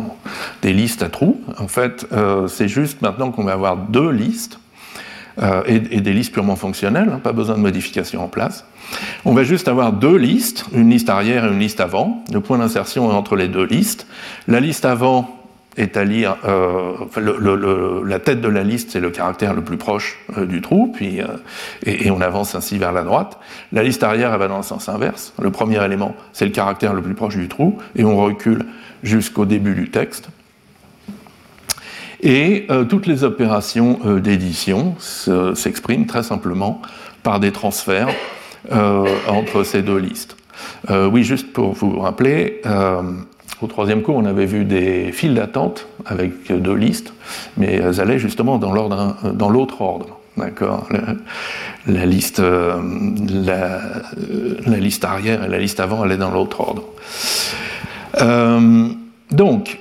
[0.61, 1.41] des listes à trous.
[1.57, 4.59] En fait, euh, c'est juste maintenant qu'on va avoir deux listes.
[5.41, 8.65] Euh, et, des listes purement fonctionnelles, hein, pas besoin de modification en place.
[9.25, 12.23] On va juste avoir deux listes, une liste arrière et une liste avant.
[12.31, 14.07] Le point d'insertion est entre les deux listes.
[14.47, 15.37] La liste avant
[15.77, 16.35] est à lire,
[17.15, 21.21] la tête de la liste, c'est le caractère le plus proche du trou, puis,
[21.85, 23.39] et, et, on avance ainsi vers la droite.
[23.71, 25.33] La liste arrière, elle va dans le sens inverse.
[25.41, 28.65] Le premier élément, c'est le caractère le plus proche du trou, et on recule
[29.01, 30.29] jusqu'au début du texte.
[32.21, 36.81] Et euh, toutes les opérations euh, d'édition s'expriment très simplement
[37.23, 40.37] par des transferts euh, entre ces deux listes.
[40.89, 42.61] oui, juste pour vous rappeler,
[43.61, 47.13] au troisième cours, on avait vu des files d'attente avec deux listes,
[47.57, 50.17] mais elles allaient justement dans l'autre ordre.
[50.37, 50.87] D'accord?
[51.87, 53.79] La, liste, la,
[54.77, 56.83] liste arrière et la liste avant allaient dans l'autre ordre.
[58.19, 58.87] Euh,
[59.31, 59.79] donc,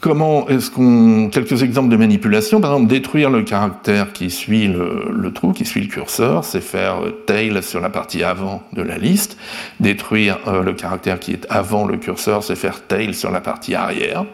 [0.00, 1.28] comment est-ce qu'on.
[1.30, 2.60] Quelques exemples de manipulation.
[2.60, 7.00] Par exemple, détruire le caractère qui suit le, trou, qui suit le curseur, c'est faire
[7.26, 9.36] tail sur la partie avant de la liste.
[9.80, 13.74] Détruire euh, le caractère qui est avant le curseur, c'est faire tail sur la partie
[13.74, 14.24] arrière.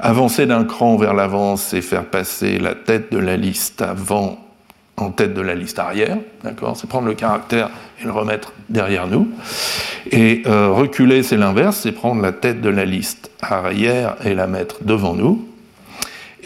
[0.00, 4.41] Avancer d'un cran vers l'avant, c'est faire passer la tête de la liste avant
[5.02, 9.06] en tête de la liste arrière, d'accord C'est prendre le caractère et le remettre derrière
[9.06, 9.28] nous.
[10.10, 14.46] Et euh, reculer, c'est l'inverse, c'est prendre la tête de la liste arrière et la
[14.46, 15.46] mettre devant nous.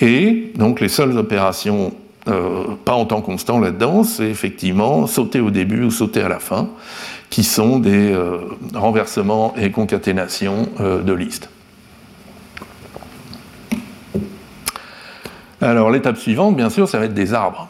[0.00, 1.94] Et donc les seules opérations
[2.28, 6.40] euh, pas en temps constant là-dedans, c'est effectivement sauter au début ou sauter à la
[6.40, 6.68] fin,
[7.30, 8.38] qui sont des euh,
[8.74, 11.48] renversements et concaténations de listes.
[15.60, 17.68] Alors l'étape suivante, bien sûr, ça va être des arbres.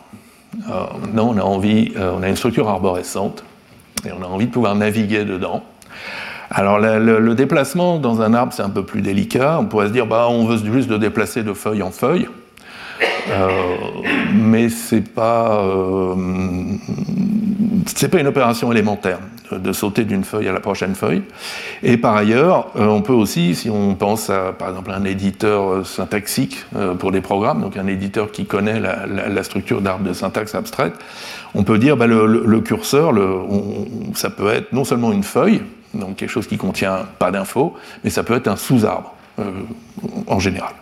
[1.01, 3.45] Maintenant, on a envie, on a une structure arborescente
[4.07, 5.62] et on a envie de pouvoir naviguer dedans.
[6.51, 9.59] Alors le, déplacement dans un arbre, c'est un peu plus délicat.
[9.61, 12.29] On pourrait se dire, bah, on veut juste le déplacer de feuille en feuille.
[13.30, 13.76] Euh,
[14.35, 16.14] mais c'est pas euh,
[18.11, 19.18] pas une opération élémentaire
[19.50, 21.22] de sauter d'une feuille à la prochaine feuille.
[21.82, 25.87] Et par ailleurs, euh, on peut aussi, si on pense à par exemple un éditeur
[25.87, 26.64] syntaxique
[26.98, 30.94] pour des programmes, donc un éditeur qui connaît la, structure d'arbre de syntaxe abstraite,
[31.54, 33.12] on peut dire bah, le, curseur,
[34.14, 35.62] ça peut être non seulement une feuille,
[35.94, 39.14] donc quelque chose qui contient pas d'infos, mais ça peut être un sous-arbre
[40.26, 40.72] en général.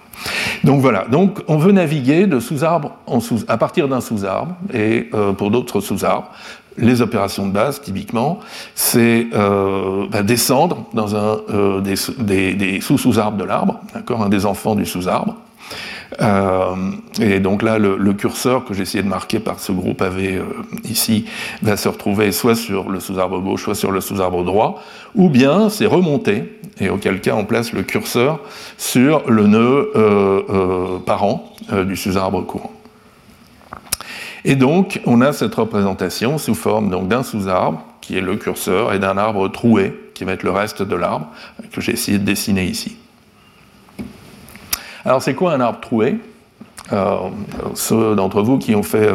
[0.64, 1.06] Donc voilà,
[1.48, 2.92] on veut naviguer de sous-arbre
[3.48, 6.30] à partir d'un sous-arbre, et euh, pour d'autres sous-arbres,
[6.76, 8.40] les opérations de base, typiquement,
[8.74, 14.74] c'est euh, bah, descendre dans un euh, des, sous-sous-arbres de l'arbre, d'accord, un des enfants
[14.74, 15.36] du sous-arbre.
[16.20, 20.42] Et donc là, le, curseur que essayé de marquer par ce groupe AV
[20.84, 21.26] ici
[21.62, 24.82] va se retrouver soit sur le sous-arbre gauche, soit sur le sous-arbre droit,
[25.14, 28.40] ou bien c'est remonté et auquel cas on place le curseur
[28.76, 32.72] sur le nœud euh, euh, parent euh, du sous-arbre courant.
[34.44, 38.98] Et donc, on a cette représentation sous forme d'un sous-arbre, qui est le curseur, et
[38.98, 41.28] d'un arbre troué, qui va être le reste de l'arbre,
[41.72, 42.96] que j'ai essayé de dessiner ici.
[45.04, 46.18] Alors, c'est quoi un arbre troué?
[47.74, 49.08] Ceux d'entre vous qui ont fait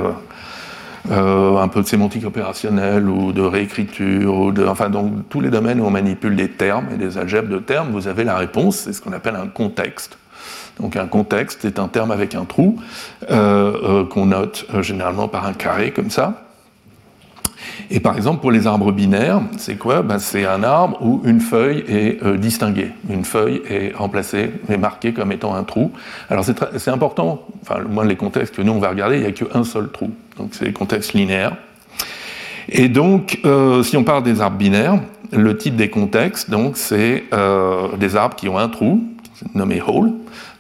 [1.12, 5.49] euh, un peu de sémantique opérationnelle ou de réécriture, ou de, enfin, donc tous les
[5.49, 8.78] domaines où on manipule des termes et des algèbres de termes, vous avez la réponse,
[8.78, 10.17] c'est ce qu'on appelle un contexte.
[10.80, 12.80] Donc un contexte est un terme avec un trou
[13.32, 16.48] euh, euh, qu'on note généralement par un carré comme ça.
[17.91, 20.01] Et par exemple, pour les arbres binaires, c'est quoi?
[20.01, 22.91] Ben, C'est un arbre où une feuille est euh, distinguée.
[23.09, 25.91] Une feuille est remplacée, est marquée comme étant un trou.
[26.29, 29.31] Alors c'est important, enfin, moins les contextes que nous on va regarder, il n'y a
[29.31, 30.11] qu'un seul trou.
[30.37, 31.55] Donc c'est des contextes linéaires.
[32.69, 34.99] Et donc, euh, si on parle des arbres binaires,
[35.31, 39.03] le type des contextes, donc, c'est euh, des arbres qui ont un trou,
[39.53, 40.11] nommé hole.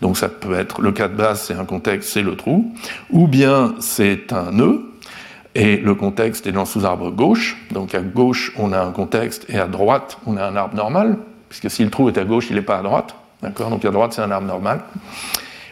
[0.01, 2.73] Donc ça peut être, le cas de base, c'est un contexte, c'est le trou.
[3.11, 4.88] Ou bien c'est un nœud,
[5.55, 7.57] et le contexte est dans le sous-arbre gauche.
[7.71, 11.17] Donc à gauche, on a un contexte et à droite, on a un arbre normal,
[11.49, 13.15] puisque si le trou est à gauche, il n'est pas à droite.
[13.41, 13.69] D'accord?
[13.69, 14.81] Donc à droite, c'est un arbre normal.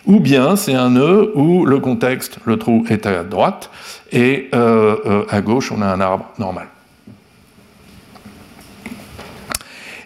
[0.05, 3.69] Ou bien c'est un nœud où le contexte, le trou est à droite,
[4.11, 6.67] et euh, euh, à gauche, on a un arbre normal.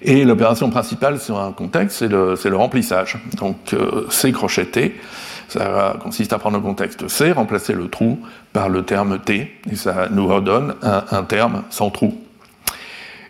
[0.01, 3.19] Et l'opération principale sur un contexte, c'est le, remplissage.
[3.37, 4.99] Donc euh, c'est crocheté.
[5.51, 8.19] Ça consiste à prendre le contexte C, remplacer le trou
[8.53, 12.17] par le terme T, et ça nous redonne un, terme sans trou.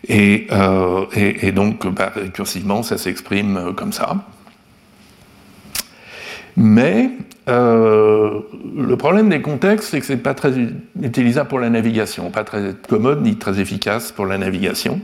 [0.06, 1.04] Et, euh,
[1.52, 4.14] donc, bah, récursivement, ça s'exprime comme ça.
[6.56, 7.10] Mais
[7.48, 8.38] euh,
[8.76, 10.52] le problème des contextes, c'est que ce n'est pas très
[11.02, 15.00] utilisable pour la navigation, pas très commode ni très efficace pour la navigation.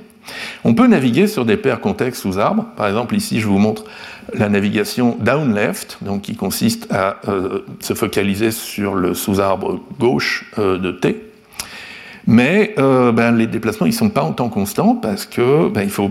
[0.65, 2.67] On peut naviguer sur des paires contextes sous arbres.
[2.77, 3.85] Par exemple, ici, je vous montre
[4.35, 10.51] la navigation down left, donc qui consiste à euh, se focaliser sur le sous-arbre gauche
[10.59, 11.23] euh, de T.
[12.27, 15.91] Mais euh, ben, les déplacements ne sont pas en temps constant parce que ben, il,
[15.91, 16.11] faut,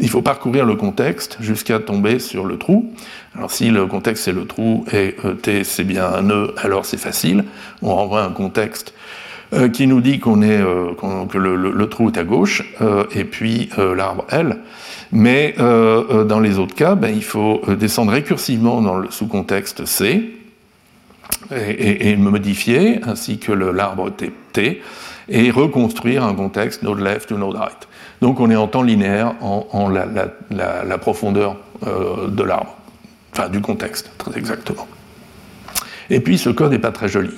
[0.00, 2.92] il faut parcourir le contexte jusqu'à tomber sur le trou.
[3.36, 6.96] Alors si le contexte c'est le trou et T c'est bien un nœud, alors c'est
[6.96, 7.44] facile.
[7.80, 8.92] On renvoie un contexte
[9.72, 10.60] qui nous dit qu'on est,
[11.30, 12.62] que le, trou est à gauche,
[13.14, 14.58] et puis l'arbre L.
[15.12, 19.10] Mais euh, euh, dans les autres cas, ben, il faut euh, descendre récursivement dans le
[19.10, 20.32] sous-contexte C
[21.50, 24.10] et, et, modifier, ainsi que l'arbre
[24.52, 24.82] T,
[25.28, 27.88] et reconstruire un contexte node left ou node right.
[28.20, 32.76] Donc on est en temps linéaire en, la, profondeur de l'arbre,
[33.32, 34.86] enfin du contexte, très exactement.
[36.10, 37.30] Et puis ce code n'est pas très joli.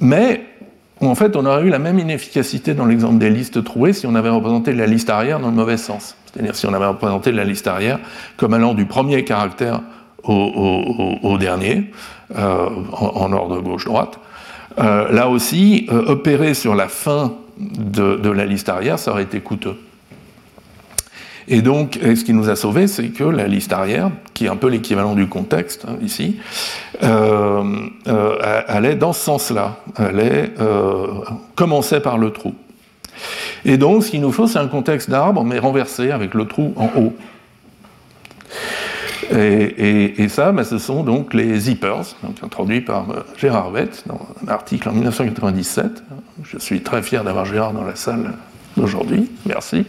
[0.00, 0.42] Mais
[1.00, 4.14] en fait, on aurait eu la même inefficacité dans l'exemple des listes trouées si on
[4.14, 6.16] avait représenté la liste arrière dans le mauvais sens.
[6.26, 7.98] C'est-à-dire si on avait représenté la liste arrière
[8.36, 9.82] comme allant du premier caractère
[10.24, 11.92] au, dernier,
[12.36, 14.18] euh, en, ordre gauche-droite.
[14.78, 19.40] Euh, là aussi, euh, opérer sur la fin de, la liste arrière, ça aurait été
[19.40, 19.76] coûteux.
[21.48, 24.56] Et donc, ce qui nous a sauvés, c'est que la liste arrière, qui est un
[24.56, 26.38] peu l'équivalent du contexte hein, ici,
[27.02, 27.62] euh,
[28.08, 29.76] euh, allait dans ce sens-là.
[29.98, 31.06] Est euh,
[31.54, 32.54] commençait par le trou.
[33.64, 36.74] Et donc, ce qu'il nous faut, c'est un contexte d'arbre, mais renversé avec le trou
[36.76, 37.14] en haut.
[39.32, 43.06] Et, ça, ben, ce sont donc les zippers, introduits par
[43.36, 46.02] Gérard Vett dans un article en 1997.
[46.44, 48.34] Je suis très fier d'avoir Gérard dans la salle
[48.76, 49.28] d'aujourd'hui.
[49.44, 49.84] Merci.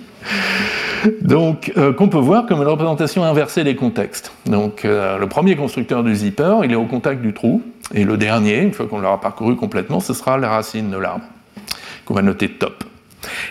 [1.21, 4.32] Donc, qu'on peut voir comme une représentation inversée des contextes.
[4.45, 7.62] Donc, le premier constructeur du zipper, il est au contact du trou,
[7.93, 11.23] et le dernier, une fois qu'on l'aura parcouru complètement, ce sera la racine de l'arbre,
[12.06, 12.84] qu'on va noter top.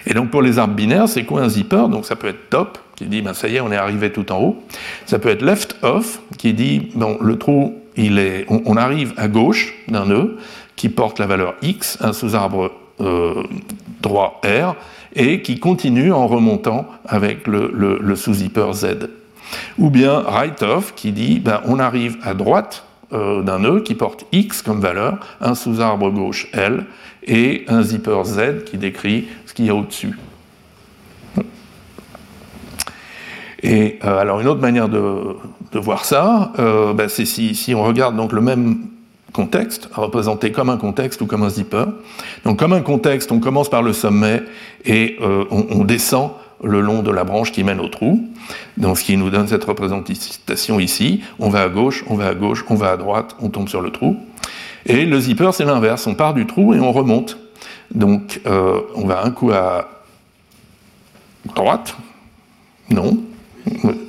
[0.07, 1.87] Et donc pour les arbres binaires, c'est quoi un zipper?
[1.90, 4.31] Donc ça peut être top, qui dit ben, ça y est, on est arrivé tout
[4.33, 4.62] en haut.
[5.07, 9.29] Ça peut être left off, qui dit bon, le trou, il est, on, arrive à
[9.29, 10.38] gauche d'un nœud
[10.76, 13.42] qui porte la valeur x, un sous-arbre euh,
[14.02, 14.76] droit R,
[15.16, 19.09] et qui continue en remontant avec le, sous-zipper Z.
[19.79, 23.94] Ou bien right off, qui dit ben, on arrive à droite euh, d'un nœud qui
[23.94, 26.87] porte x comme valeur, un sous-arbre gauche L,
[27.24, 30.16] et un zipper Z qui décrit ce qu'il y a au-dessus.
[33.62, 35.37] Et euh, alors une autre manière de,
[35.74, 38.87] voir ça, euh, ben, c'est si, on regarde donc le même
[39.32, 41.84] contexte, représenté comme un contexte ou comme un zipper.
[42.44, 44.42] Donc comme un contexte, on commence par le sommet
[44.84, 46.30] et euh, on, descend
[46.62, 48.26] le long de la branche qui mène au trou.
[48.76, 51.22] Donc ce qui nous donne cette représentation ici.
[51.38, 53.82] On va à gauche, on va à gauche, on va à droite, on tombe sur
[53.82, 54.16] le trou.
[54.86, 56.06] Et le zipper, c'est l'inverse.
[56.06, 57.38] On part du trou et on remonte.
[57.94, 59.88] Donc, euh, on va un coup à
[61.54, 61.96] droite.
[62.90, 63.18] Non.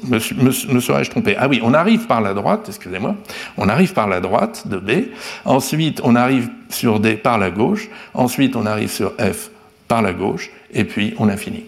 [0.03, 1.35] Me, serais-je trompé?
[1.37, 3.15] Ah oui, on arrive par la droite, excusez-moi.
[3.57, 5.09] On arrive par la droite de B.
[5.45, 7.89] Ensuite, on arrive sur D par la gauche.
[8.13, 9.49] Ensuite, on arrive sur F
[9.87, 10.49] par la gauche.
[10.71, 11.65] Et puis, on a fini.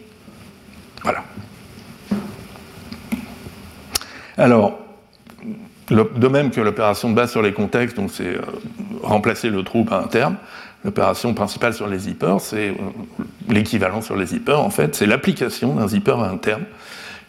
[1.03, 1.23] Voilà.
[4.37, 4.79] Alors,
[5.89, 8.41] de même que l'opération de base sur les contextes, donc c'est euh,
[9.03, 10.35] remplacer le trou par un terme,
[10.85, 12.73] l'opération principale sur les zippers, c'est euh,
[13.49, 16.63] l'équivalent sur les zippers, en fait, c'est l'application d'un zipper à un terme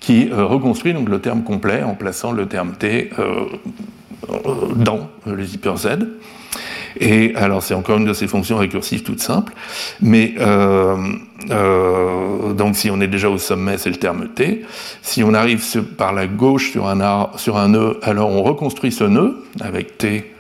[0.01, 3.11] qui euh, reconstruit donc le terme complet en plaçant le terme T
[4.77, 5.89] dans le zipper Z.
[6.99, 9.53] Et alors, c'est encore une de ces fonctions récursives toutes simples.
[10.01, 10.97] Mais euh,
[11.51, 14.65] euh, donc, si on est déjà au sommet, c'est le terme T.
[15.03, 15.65] Si on arrive
[15.97, 20.33] par la gauche sur un, sur un nœud, alors on reconstruit ce nœud avec T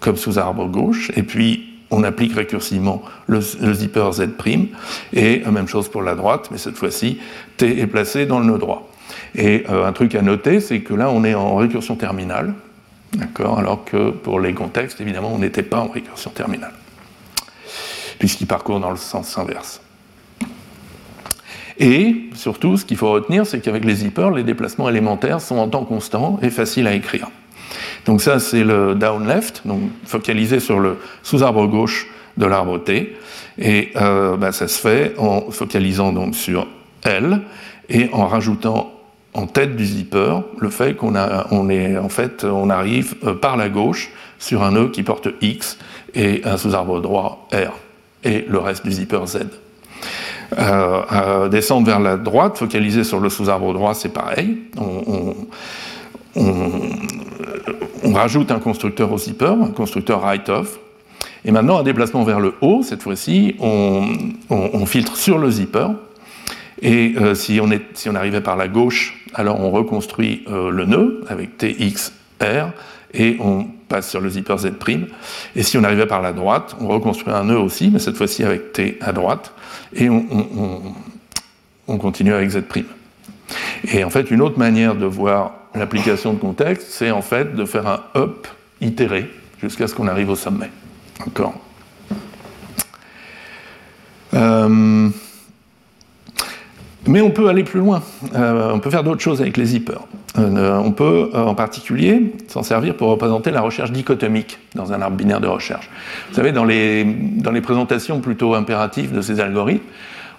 [0.00, 1.10] comme sous arbre gauche.
[1.16, 4.28] Et puis, on applique récursivement le, zipper Z'.
[5.12, 7.18] Et euh, même chose pour la droite, mais cette fois-ci,
[7.56, 8.88] T est placé dans le nœud droit.
[9.34, 12.54] Et un truc à noter, c'est que là, on est en récursion terminale.
[13.12, 16.72] D'accord Alors que pour les contextes, évidemment, on n'était pas en récursion terminale,
[18.18, 19.80] puisqu'il parcourt dans le sens inverse.
[21.78, 25.68] Et surtout, ce qu'il faut retenir, c'est qu'avec les zippers, les déplacements élémentaires sont en
[25.68, 27.28] temps constant et faciles à écrire.
[28.04, 33.16] Donc ça, c'est le down left, donc focalisé sur le sous-arbre gauche de l'arbre T.
[33.58, 36.66] Et euh, bah, ça se fait en focalisant donc sur
[37.04, 37.42] L
[37.88, 38.92] et en rajoutant
[39.34, 44.10] en tête du zipper le fait qu'on en fait on arrive euh, par la gauche
[44.38, 45.78] sur un nœud qui porte X
[46.14, 47.72] et un sous-arbre droit R
[48.24, 49.38] et le reste du zipper Z.
[50.58, 54.58] Euh, descendre vers la droite, focaliser sur le sous-arbre droit, c'est pareil.
[54.76, 55.34] On,
[58.14, 60.78] rajoute un constructeur au zipper, un constructeur right-off.
[61.44, 65.88] Et maintenant, un déplacement vers le haut, cette fois-ci, on, filtre sur le zipper.
[66.80, 70.70] Et euh, si, on est, si on arrivait par la gauche alors on reconstruit euh,
[70.70, 72.72] le nœud avec TXR
[73.14, 74.72] et on passe sur le zipper Z'.
[75.56, 78.44] Et si on arrivait par la droite, on reconstruit un nœud aussi, mais cette fois-ci
[78.44, 79.52] avec T à droite,
[79.94, 82.58] et on, continue avec Z'.
[83.92, 87.64] Et en fait, une autre manière de voir l'application de contexte, c'est en fait de
[87.64, 88.46] faire un up
[88.82, 89.30] itéré
[89.62, 90.70] jusqu'à ce qu'on arrive au sommet.
[91.24, 91.54] D'accord
[94.34, 95.08] euh,
[97.08, 98.02] mais on peut aller plus loin.
[98.34, 100.02] Euh, on peut faire d'autres choses avec les zippers.
[100.38, 105.00] Euh, on peut euh, en particulier s'en servir pour représenter la recherche dichotomique dans un
[105.00, 105.88] arbre binaire de recherche.
[106.28, 109.84] Vous savez, dans les, dans les présentations plutôt impératives de ces algorithmes,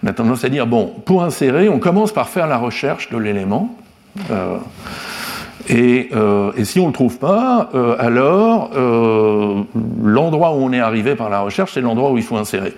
[0.04, 3.18] on a tendance à dire, bon, pour insérer, on commence par faire la recherche de
[3.18, 3.76] l'élément.
[5.68, 6.10] Et,
[6.58, 8.72] et, si on ne le trouve pas, alors
[10.02, 12.74] l'endroit où on est arrivé par la recherche, c'est l'endroit où il faut insérer.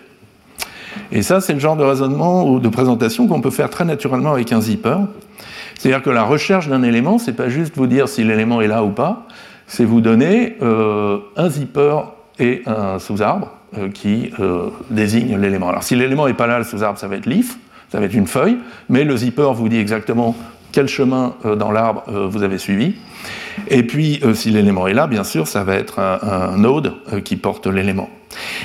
[1.12, 4.34] Et ça, c'est le genre de raisonnement ou de présentation qu'on peut faire très naturellement
[4.34, 4.98] avec un zipper.
[5.78, 8.84] C'est-à-dire que la recherche d'un élément, c'est pas juste vous dire si l'élément est là
[8.84, 9.26] ou pas,
[9.68, 11.98] c'est vous donner euh, un zipper
[12.40, 15.70] et un sous-arbre euh, qui euh, désignent l'élément.
[15.70, 17.58] Alors si l'élément n'est pas là, le sous-arbre, ça va être leaf,
[17.90, 18.58] ça va être une feuille,
[18.90, 20.36] mais le zipper vous dit exactement
[20.72, 22.96] quel chemin dans l'arbre vous avez suivi.
[23.68, 26.94] Et puis, si l'élément est là, bien sûr, ça va être un node
[27.26, 28.10] qui porte l'élément.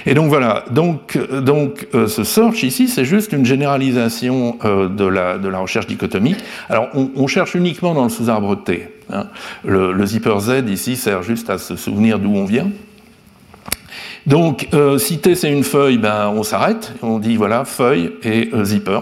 [0.05, 5.05] Et donc voilà, donc, donc euh, ce search ici, c'est juste une généralisation euh, de,
[5.05, 6.39] la, de, la, recherche dichotomique.
[6.69, 8.89] Alors on, cherche uniquement dans le sous-arbre T.
[9.13, 9.27] Hein.
[9.65, 12.71] Le, zipper Z ici sert juste à se souvenir d'où on vient.
[14.27, 18.51] Donc euh, si T c'est une feuille, ben, on s'arrête, on dit voilà, feuille et
[18.63, 19.01] zipper.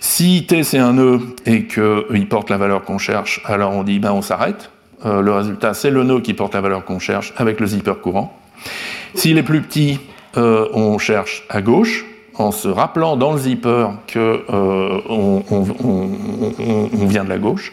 [0.00, 3.98] Si T c'est un nœud et qu'il porte la valeur qu'on cherche, alors on dit
[3.98, 4.70] ben on s'arrête.
[5.04, 8.36] le résultat c'est le nœud qui porte la valeur qu'on cherche avec le zipper courant.
[9.14, 9.98] S'il est plus petit,
[10.36, 12.04] on cherche à gauche
[12.34, 17.72] en se rappelant dans le zipper qu'on on, vient de la gauche.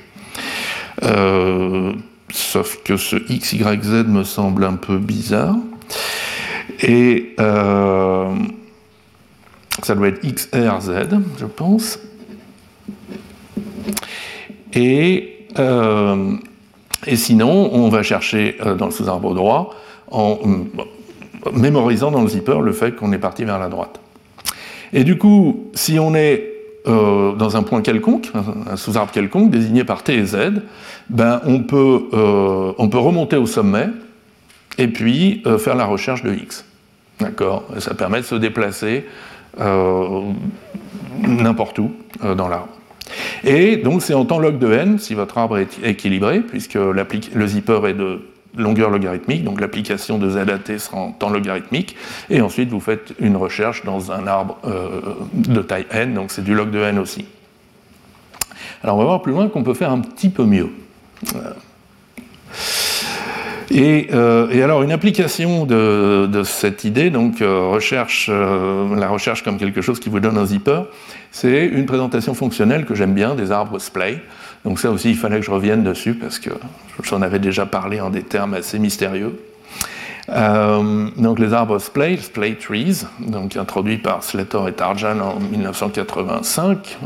[2.31, 5.55] sauf que ce XYZ me semble un peu bizarre.
[6.81, 8.35] Et euh,
[9.81, 11.99] ça doit être XRZ, je pense.
[14.73, 16.35] Et, euh,
[17.13, 19.75] sinon, on va chercher euh, dans le sous-arbre droit
[21.53, 23.99] mémorisant dans le zipper le fait qu'on est parti vers la droite.
[24.93, 26.53] Et du coup, si on est
[26.85, 28.31] dans un point quelconque,
[28.69, 30.37] un sous-arbre quelconque, désigné par T et Z,
[31.09, 32.05] ben on, peut,
[32.77, 33.87] on peut remonter au sommet
[34.77, 36.63] et puis faire la recherche de X.
[37.19, 37.65] D'accord?
[37.79, 39.05] Ça permet de se déplacer
[39.59, 40.21] euh,
[41.19, 41.91] n'importe où
[42.23, 42.69] euh, dans l'arbre.
[43.43, 47.47] Et donc c'est en temps log de n si votre arbre est équilibré, puisque le
[47.47, 48.21] zipper est de
[48.57, 51.95] longueur logarithmique, donc l'application de ZAT sera en temps logarithmique,
[52.29, 55.01] et ensuite vous faites une recherche dans un arbre euh,
[55.33, 57.25] de taille n, donc c'est du log de n aussi.
[58.83, 60.69] Alors on va voir plus loin qu'on peut faire un petit peu mieux.
[63.75, 69.57] Euh, et, alors une application de, cette idée, donc euh, recherche, euh, la recherche comme
[69.57, 70.83] quelque chose qui vous donne un zipper,
[71.31, 74.21] c'est une présentation fonctionnelle que j'aime bien des arbres splay.
[74.65, 76.49] Donc ça aussi, il fallait que je revienne dessus parce que
[77.03, 79.39] j'en avais déjà parlé en des termes assez mystérieux.
[80.27, 86.97] donc les arbres splay, splay trees, donc introduits par Slater et Tarjan en 1985.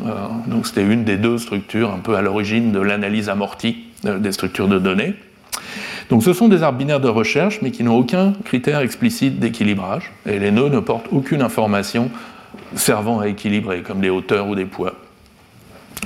[0.47, 4.67] donc c'était une des deux structures un peu à l'origine de l'analyse amortie des structures
[4.67, 5.13] de données.
[6.11, 10.11] Donc ce sont des arbres binaires de recherche, mais qui n'ont aucun critère explicite d'équilibrage,
[10.25, 12.11] et les nœuds ne portent aucune information
[12.75, 14.93] servant à équilibrer, comme des hauteurs ou des poids,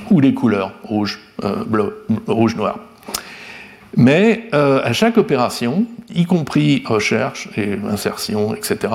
[0.09, 1.63] ou des couleurs, rouge, euh,
[2.27, 2.79] rouge, noir.
[3.97, 8.93] Mais euh, à chaque opération, y compris recherche et insertion, etc.,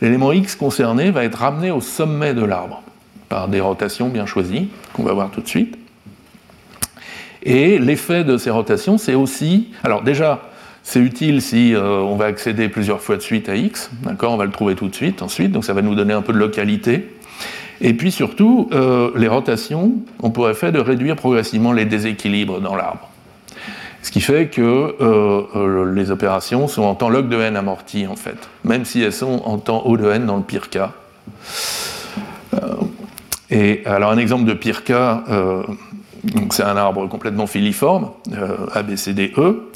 [0.00, 2.82] l'élément X concerné va être ramené au sommet de l'arbre
[3.28, 5.76] par des rotations bien choisies, qu'on va voir tout de suite.
[7.42, 9.68] Et l'effet de ces rotations, c'est aussi.
[9.84, 10.42] Alors, déjà,
[10.82, 14.36] c'est utile si euh, on va accéder plusieurs fois de suite à x, d'accord On
[14.36, 16.38] va le trouver tout de suite, ensuite, donc ça va nous donner un peu de
[16.38, 17.08] localité.
[17.80, 22.74] Et puis surtout, euh, les rotations ont pour effet de réduire progressivement les déséquilibres dans
[22.74, 23.08] l'arbre.
[24.02, 28.16] Ce qui fait que euh, les opérations sont en temps log de n amorti, en
[28.16, 30.92] fait, même si elles sont en temps O de n dans le pire cas.
[33.50, 35.24] et alors un exemple de pire cas,
[36.50, 39.70] c'est un arbre complètement filiforme, euh, A, B, C, D, E.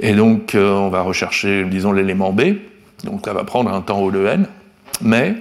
[0.00, 2.42] Et donc euh, on va rechercher, disons, l'élément B.
[3.04, 4.46] Donc ça va prendre un temps O de n.
[5.00, 5.34] Mais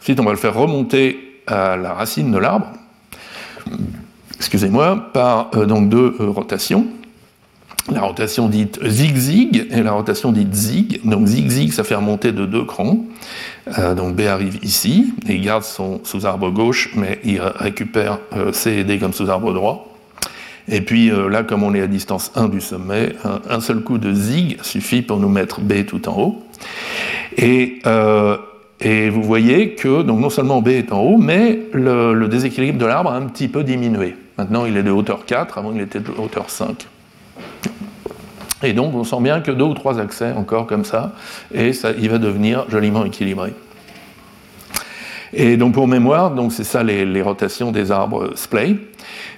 [0.00, 2.66] ensuite on va le faire remonter à la racine de l'arbre,
[4.36, 6.86] excusez-moi, par euh, donc deux rotations.
[7.90, 11.00] La rotation dite zig-zig et la rotation dite zig.
[11.04, 13.04] Donc zig-zig, ça fait remonter de deux crans.
[13.96, 18.20] donc B arrive ici, et il garde son sous-arbre gauche, mais il récupère
[18.52, 19.92] C et D comme sous-arbre droit.
[20.68, 23.14] Et puis euh, là, comme on est à distance 1 du sommet,
[23.48, 26.42] un, seul coup de zig suffit pour nous mettre B tout en haut.
[27.36, 28.36] Et, euh,
[28.84, 33.10] et vous voyez que non seulement B est en haut, mais le, déséquilibre de l'arbre
[33.10, 34.16] a un petit peu diminué.
[34.36, 36.88] Maintenant, il est de hauteur 4, avant il était de hauteur 5.
[38.64, 41.12] Et donc, on sent bien que deux ou trois accès encore comme ça,
[41.54, 43.52] et ça, il va devenir joliment équilibré.
[45.34, 48.76] Et donc pour mémoire, c'est ça les, rotations des arbres splay.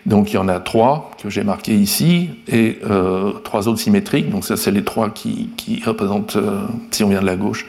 [0.06, 4.28] Donc il y en a trois que j'ai marqués ici et euh, trois autres symétriques.
[4.28, 5.48] Donc ça c'est les trois qui,
[5.86, 7.66] représentent euh, si on vient de la gauche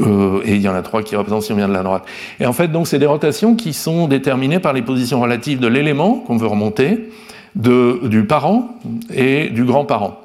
[0.00, 2.04] euh, et il y en a trois qui représentent si on vient de la droite.
[2.38, 5.66] Et en fait donc c'est des rotations qui sont déterminées par les positions relatives de
[5.66, 7.10] l'élément qu'on veut remonter,
[7.56, 8.76] du parent
[9.12, 10.20] et du grand-parent.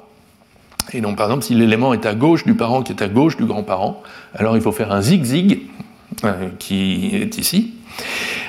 [0.92, 3.36] Et donc par exemple si l'élément est à gauche du parent qui est à gauche
[3.36, 4.02] du grand-parent,
[4.34, 5.62] alors il faut faire un zig-zig
[6.24, 7.74] euh, qui est ici.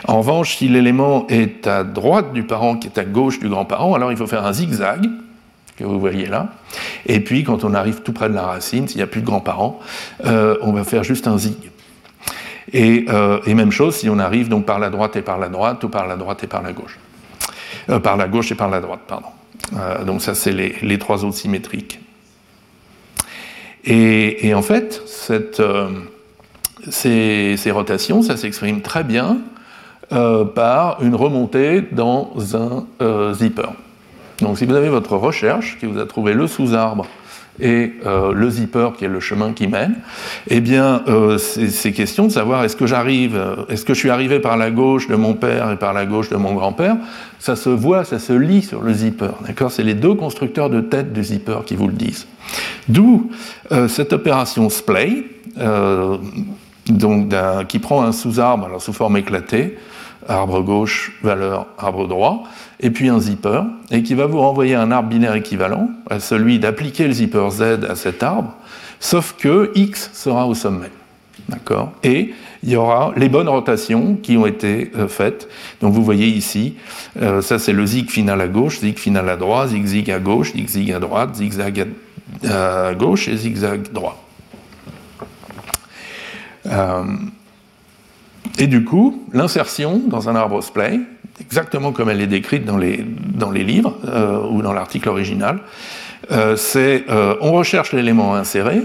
[0.08, 3.94] En revanche, si l'élément est à droite du parent qui est à gauche du grand-parent,
[3.94, 5.08] alors il faut faire un zigzag,
[5.78, 6.50] que vous voyez là.
[7.06, 9.26] Et puis, quand on arrive tout près de la racine, s'il n'y a plus de
[9.26, 9.80] grands-parents,
[10.26, 11.72] euh, on va faire juste un zig.
[12.74, 15.84] Euh, et, même chose si on arrive donc par la droite et par la droite,
[15.84, 17.00] ou par la droite et par la gauche.
[18.04, 19.28] par la gauche et par la droite, pardon.
[20.06, 22.00] donc ça, c'est les, trois autres symétriques.
[23.84, 25.62] Et en fait, cette
[26.90, 29.38] ces, rotations, ça s'exprime très bien
[30.12, 33.70] euh, par une remontée dans un euh, zipper.
[34.40, 37.08] Donc si vous avez votre recherche qui vous a trouvé le sous-arbre
[37.60, 39.96] et euh, le zipper qui est le chemin qui mène,
[40.50, 41.04] eh bien,
[41.38, 45.08] c'est question de savoir est-ce que j'arrive, est-ce que je suis arrivé par la gauche
[45.08, 46.98] de mon père et par la gauche de mon grand-père
[47.40, 49.72] Ça se voit, ça se lit sur le zipper, d'accord?
[49.72, 52.28] C'est les deux constructeurs de tête du zipper qui vous le disent.
[52.90, 53.30] D'où
[53.88, 55.24] cette opération splay,
[56.88, 57.34] donc
[57.68, 59.78] qui prend un sous-arbre, sous forme éclatée,
[60.28, 62.44] arbre gauche, valeur, arbre droit,
[62.80, 63.62] et puis un zipper,
[63.92, 67.62] et qui va vous renvoyer un arbre binaire équivalent à celui d'appliquer le zipper Z
[67.90, 68.54] à cet arbre,
[69.00, 70.92] sauf que X sera au sommet.
[71.50, 71.92] D'accord?
[72.04, 75.50] Et il y aura les bonnes rotations qui ont été euh, faites.
[75.82, 76.76] Donc vous voyez ici,
[77.22, 80.54] euh, ça c'est le zig final à gauche, zig final à droite, zig-zig à gauche,
[80.54, 81.88] zig-zig à droite, zigzag
[82.48, 84.24] à, gauche et zigzag droit.
[86.68, 87.04] Euh,
[88.58, 91.00] et du coup, l'insertion dans un arbre splay,
[91.40, 95.60] exactement comme elle est décrite dans les, dans les livres euh, ou dans l'article original,
[96.32, 97.06] euh, c'est
[97.42, 98.82] on recherche l'élément inséré.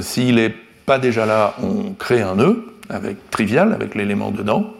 [0.00, 0.54] S'il n'est
[0.86, 4.72] pas déjà là, on crée un nœud avec trivial, avec l'élément dedans,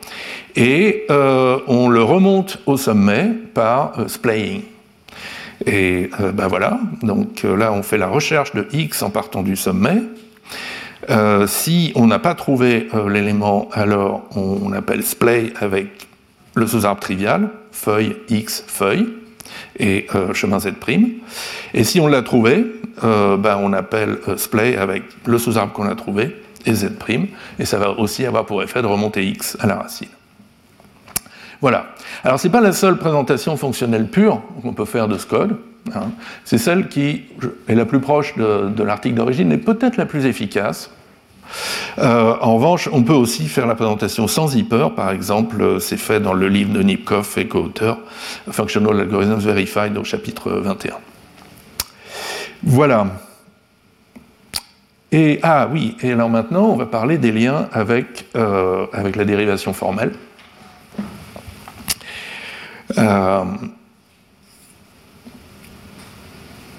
[0.56, 4.62] et on le remonte au sommet par splaying.
[5.66, 10.00] Et ben voilà, donc là on fait la recherche de x en partant du sommet,
[11.10, 16.06] euh, si on n'a pas trouvé euh, l'élément, alors on, appelle splay avec
[16.54, 19.08] le sous-arbre trivial, feuille x feuille,
[19.78, 20.68] et euh, chemin z'.
[21.72, 22.66] Et si on l'a trouvé,
[23.00, 26.36] ben, on appelle splay avec le sous-arbre qu'on a trouvé
[26.66, 26.90] et z',
[27.58, 30.08] et ça va aussi avoir pour effet de remonter x à la racine.
[31.60, 31.86] Voilà.
[32.24, 35.56] Alors, ce n'est pas la seule présentation fonctionnelle pure qu'on peut faire de ce code.
[35.94, 36.10] Hein.
[36.44, 37.24] C'est celle qui
[37.68, 40.90] est la plus proche de, de l'article d'origine et peut-être la plus efficace.
[41.98, 44.88] Euh, en revanche, on peut aussi faire la présentation sans zipper.
[44.94, 47.98] Par exemple, euh, c'est fait dans le livre de Nipkoff et co-auteur,
[48.50, 50.94] Functional Algorithms Verified, au chapitre 21.
[52.62, 53.06] Voilà.
[55.10, 59.72] Et, ah oui, et alors maintenant, on va parler des liens avec, euh, la dérivation
[59.72, 60.12] formelle.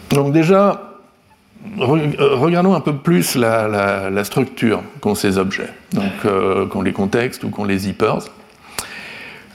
[0.10, 0.89] donc déjà,
[1.78, 7.50] regardons un peu plus la, structure qu'ont ces objets, donc euh, qu'ont les contextes ou
[7.50, 8.30] qu'ont les zippers.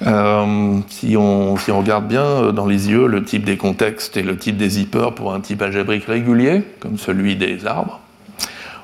[0.03, 4.23] Euh, si, on, si, on, regarde bien dans les yeux le type des contextes et
[4.23, 8.01] le type des zippers pour un type algébrique régulier, comme celui des arbres,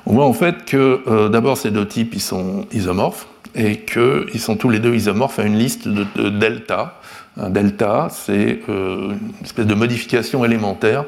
[0.05, 4.55] on voit en fait que d'abord ces deux types ils sont isomorphes et qu'ils sont
[4.55, 6.95] tous les deux isomorphes à une liste de, de delta.
[7.37, 11.05] Un delta, c'est une espèce de modification élémentaire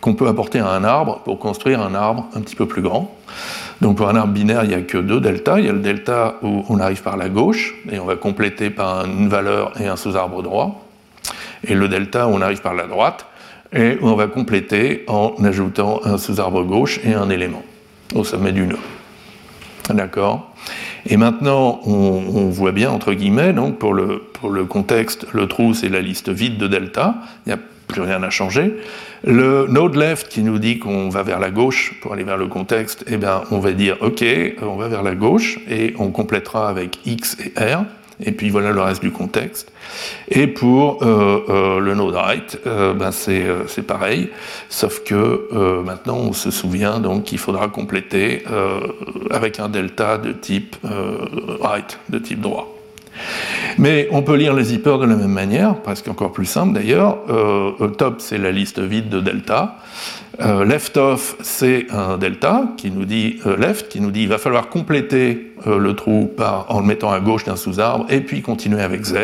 [0.00, 3.14] qu'on peut apporter à un arbre pour construire un arbre un petit peu plus grand.
[3.80, 5.58] Donc pour un arbre binaire, il n'y a que deux deltas.
[5.58, 8.70] Il y a le delta où on arrive par la gauche et on va compléter
[8.70, 10.84] par une valeur et un sous-arbre droit.
[11.64, 13.26] Et le delta où on arrive par la droite
[13.72, 17.62] et on va compléter en ajoutant un sous-arbre gauche et un élément
[18.14, 18.78] au sommet du nœud.
[19.90, 20.52] D'accord?
[21.06, 25.72] Et maintenant, on, voit bien, entre guillemets, donc pour le, pour le contexte, le trou,
[25.72, 27.14] c'est la liste vide de delta.
[27.46, 28.74] Il n'y a plus rien à changer.
[29.24, 32.46] Le node left qui nous dit qu'on va vers la gauche pour aller vers le
[32.46, 34.24] contexte, eh bien, on va dire OK,
[34.62, 37.84] on va vers la gauche et on complétera avec X et R.
[38.20, 39.70] Et puis voilà le reste du contexte.
[40.28, 44.30] Et pour euh, euh, le node right, euh, ben c'est pareil,
[44.68, 48.44] sauf que maintenant on se souvient donc qu'il faudra compléter
[49.30, 50.76] avec un delta de type
[51.60, 52.77] right, de type droit.
[53.78, 57.18] Mais on peut lire les zippers de la même manière, presque encore plus simple d'ailleurs.
[57.28, 59.76] Euh, top, c'est la liste vide de delta.
[60.40, 64.28] Euh, left off, c'est un delta qui nous dit euh, left, qui nous dit il
[64.28, 66.32] va falloir compléter le trou
[66.68, 69.14] en le mettant à gauche d'un sous-arbre et puis continuer avec z.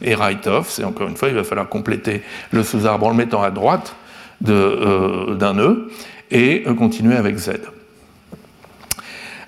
[0.00, 3.16] Et right off, c'est encore une fois, il va falloir compléter le sous-arbre en le
[3.16, 3.96] mettant à droite
[4.40, 5.90] d'un nœud
[6.30, 7.52] et continuer avec z.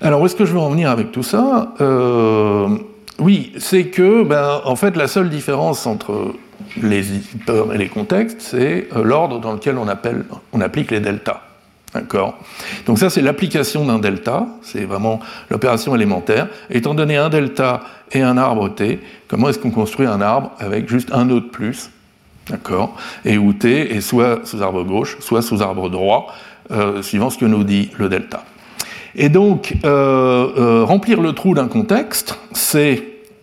[0.01, 1.75] Alors où est-ce que je veux en venir avec tout ça?
[3.21, 6.35] Oui, c'est que, ben, en fait, la seule différence entre
[6.83, 11.43] les zippers et les contextes, c'est euh, l'ordre dans lequel on applique les deltas.
[11.95, 12.39] D'accord?
[12.87, 16.49] Donc ça, c'est l'application d'un delta, c'est vraiment l'opération élémentaire.
[16.71, 20.89] Étant donné un delta et un arbre t, comment est-ce qu'on construit un arbre avec
[20.89, 21.91] juste un nœud de plus?
[22.49, 22.97] D'accord?
[23.25, 26.33] Et où t est soit sous arbre gauche, soit sous arbre droit,
[26.71, 28.45] euh, suivant ce que nous dit le delta.
[29.17, 33.03] Et donc, euh, remplir le trou d'un contexte, c'est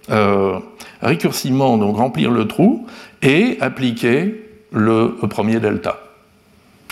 [0.09, 0.59] euh,
[1.01, 2.86] récursivement donc remplir le trou
[3.22, 5.99] et appliquer le premier delta.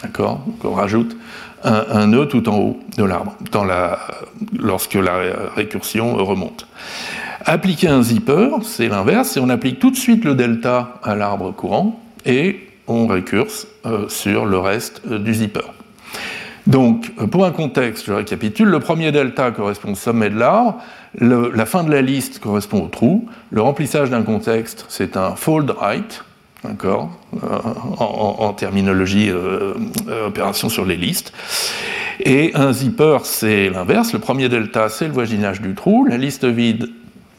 [0.03, 0.41] D'accord?
[0.45, 1.15] Donc on rajoute
[1.63, 3.35] un, nœud tout en haut de l'arbre
[4.59, 5.21] lorsque la
[5.55, 6.67] récursion remonte.
[7.43, 11.51] Appliquer un zipper, c'est l'inverse, et on applique tout de suite le delta à l'arbre
[11.51, 13.67] courant et on récurse
[14.09, 15.74] sur le reste du zipper.
[16.67, 20.79] Donc, pour un contexte, je récapitule, le premier delta correspond au sommet de l'arbre,
[21.19, 25.69] la fin de la liste correspond au trou, le remplissage d'un contexte, c'est un fold
[25.69, 26.23] right,
[26.63, 27.11] d'accord,
[27.99, 29.31] en, terminologie
[30.25, 31.33] opération sur les listes,
[32.19, 34.13] et un zipper, c'est l'inverse.
[34.13, 36.05] Le premier delta, c'est le voisinage du trou.
[36.05, 36.89] La liste vide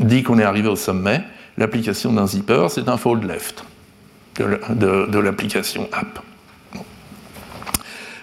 [0.01, 1.23] dit qu'on est arrivé au sommet.
[1.57, 3.65] L'application d'un zipper, c'est un fold left
[4.39, 6.19] de, l'application app.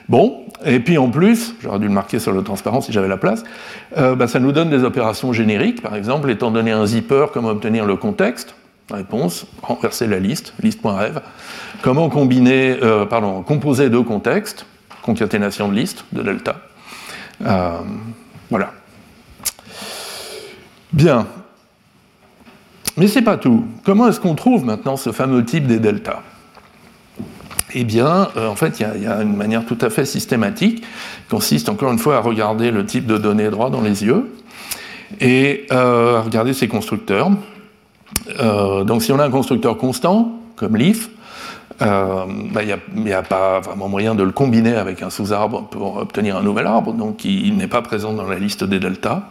[0.07, 3.17] Bon, et puis en plus, j'aurais dû le marquer sur le transparent si j'avais la
[3.17, 3.43] place,
[3.97, 7.49] euh, bah, ça nous donne des opérations génériques, par exemple, étant donné un zipper, comment
[7.49, 8.55] obtenir le contexte?
[8.91, 11.19] Réponse, renverser la liste, liste.rev.
[11.81, 14.65] Comment combiner, euh, pardon, composer deux contextes
[15.03, 16.55] concaténation de liste de delta.
[17.45, 17.79] Euh,
[18.49, 18.71] voilà.
[20.91, 21.27] Bien.
[22.97, 23.65] Mais c'est pas tout.
[23.83, 26.21] Comment est-ce qu'on trouve maintenant ce fameux type des deltas?
[27.73, 30.87] Eh bien, euh, en fait, il y, a une manière tout à fait systématique qui
[31.29, 34.31] consiste encore une fois à regarder le type de données droit dans les yeux
[35.19, 37.31] et euh, à regarder ses constructeurs.
[38.39, 41.09] donc, si on a un constructeur constant, comme l'if,
[41.79, 42.25] il euh,
[42.95, 46.43] n'y bah, a, pas vraiment moyen de le combiner avec un sous-arbre pour obtenir un
[46.43, 49.23] nouvel arbre, donc il, n'est pas présent dans la liste des deltas.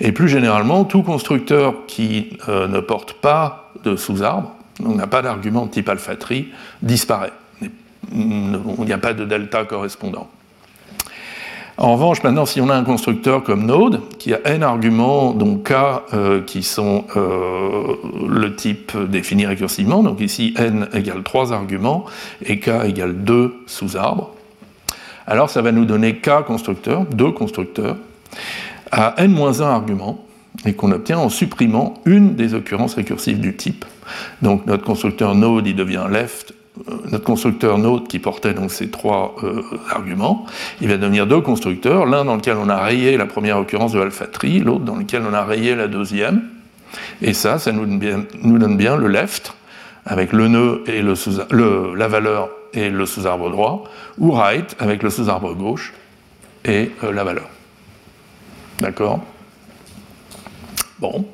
[0.00, 5.22] Et plus généralement, tout constructeur qui euh, ne porte pas de sous-arbre, donc n'a pas
[5.22, 6.48] d'argument de type alpha-tree,
[6.82, 7.32] disparaît.
[8.12, 10.28] Il n'y a pas de delta correspondant.
[11.80, 15.70] En revanche, maintenant, si on a un constructeur comme Node, qui a n arguments, donc
[15.70, 15.72] k,
[16.12, 17.94] euh, qui sont euh,
[18.28, 22.04] le type défini récursivement, donc ici n égale 3 arguments
[22.44, 24.34] et k égale 2 sous-arbres,
[25.26, 27.96] alors ça va nous donner k constructeurs, 2 constructeurs,
[28.92, 30.22] à n-1 arguments,
[30.66, 33.86] et qu'on obtient en supprimant une des occurrences récursives du type.
[34.42, 36.52] Donc notre constructeur node, il devient left
[37.10, 40.46] notre constructeur Node qui portait donc ces trois euh, arguments,
[40.80, 44.00] il va devenir deux constructeurs, l'un dans lequel on a rayé la première occurrence de
[44.00, 46.42] alpha l'autre dans lequel on a rayé la deuxième.
[47.22, 49.54] Et ça, ça nous donne bien, le left,
[50.06, 53.84] avec le nœud et la valeur et le sous-arbre droit,
[54.18, 55.92] ou right, avec le sous-arbre gauche
[56.64, 57.48] et euh, la valeur.
[58.80, 59.20] D'accord?
[60.98, 61.26] Bon.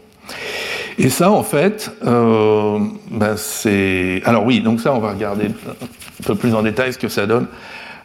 [0.99, 2.79] Et ça, en fait, euh,
[3.11, 4.23] ben c'est.
[4.25, 7.27] Alors oui, donc ça, on va regarder un peu plus en détail ce que ça
[7.27, 7.47] donne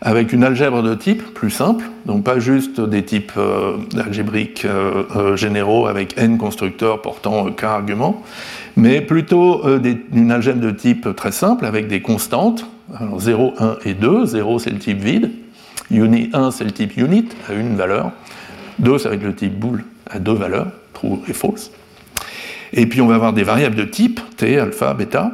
[0.04, 5.36] avec une algèbre de type plus simple, donc pas juste des types euh, algébriques euh,
[5.36, 8.24] généraux avec n constructeurs portant k arguments,
[8.76, 9.62] mais plutôt
[10.12, 12.66] une algèbre de type très simple avec des constantes,
[13.00, 14.26] alors 0, 1 et 2.
[14.26, 15.30] 0 c'est le type vide,
[15.92, 18.12] uni 1 c'est le type unit à une valeur,
[18.80, 21.72] 2 c'est avec le type bool à deux valeurs, true et false.
[22.74, 25.32] Et puis on va avoir des variables de type, t, alpha, bêta,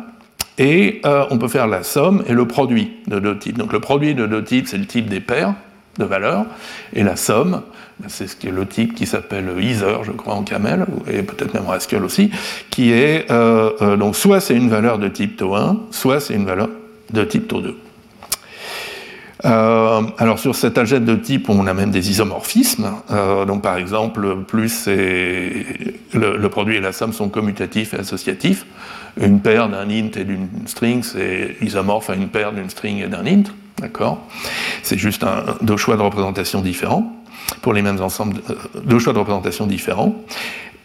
[0.58, 3.58] et euh, on peut faire la somme et le produit de deux types.
[3.58, 5.54] Donc le produit de deux types, c'est le type des paires
[6.00, 6.46] de valeurs,
[6.94, 7.62] et la somme,
[8.00, 11.24] ben, c'est ce qui est le type qui s'appelle Ether, je crois, en camel, et
[11.24, 12.32] peut-être même Rascal aussi,
[12.70, 16.46] qui est, euh, euh, donc soit c'est une valeur de type tau1, soit c'est une
[16.46, 16.70] valeur
[17.12, 17.74] de type tau2.
[19.46, 22.92] Euh, alors sur cette algèbre de type, on a même des isomorphismes.
[23.12, 28.66] Euh, donc par exemple, plus le, le, produit et la somme sont commutatifs et associatifs.
[29.20, 33.08] Une paire d'un int et d'une string, c'est isomorphe à une paire d'une string et
[33.08, 33.44] d'un int.
[33.80, 34.26] D'accord?
[34.84, 37.14] C'est juste un, deux choix de représentation différents
[37.62, 40.16] pour les mêmes ensembles, euh, deux choix de représentation différents.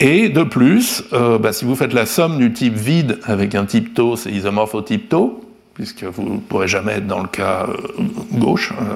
[0.00, 3.94] Et de plus, bah, si vous faites la somme du type vide avec un type
[3.94, 7.66] tau, c'est isomorphe au type tau puisque vous ne pourrez jamais être dans le cas
[7.68, 8.02] euh,
[8.32, 8.72] gauche.
[8.72, 8.94] Euh,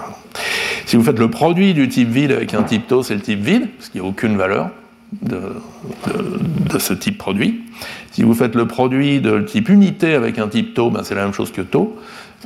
[0.84, 3.40] si vous faites le produit du type vide avec un type tau, c'est le type
[3.40, 4.70] vide, parce qu'il n'y a aucune valeur
[5.22, 5.40] de,
[6.78, 7.62] ce type produit.
[8.12, 11.24] Si vous faites le produit de type unité avec un type tau, ben c'est la
[11.24, 11.96] même chose que tau,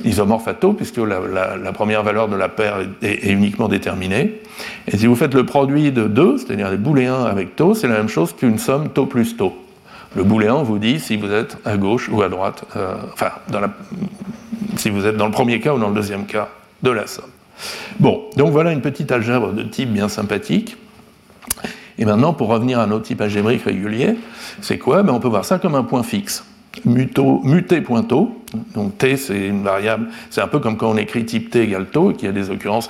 [0.03, 4.41] isomorphe à tau, puisque la, première valeur de la paire est, uniquement déterminée.
[4.87, 7.97] Et si vous faites le produit de 2, c'est-à-dire les booléens avec tau, c'est la
[7.97, 9.55] même chose qu'une somme tau plus tau.
[10.15, 13.31] Le booléen vous dit si vous êtes à gauche ou à droite, euh, enfin,
[14.75, 16.49] si vous êtes dans le premier cas ou dans le deuxième cas
[16.83, 17.29] de la somme.
[17.99, 20.77] Bon, donc voilà une petite algèbre de type bien sympathique.
[21.97, 24.15] Et maintenant, pour revenir à notre type algébrique régulier,
[24.61, 25.03] c'est quoi?
[25.03, 26.43] Ben, On peut voir ça comme un point fixe.
[26.85, 28.01] Muto, muté point
[28.73, 31.87] donc t c'est une variable, c'est un peu comme quand on écrit type t égale
[31.87, 32.87] tau et qu'il y a des occurrences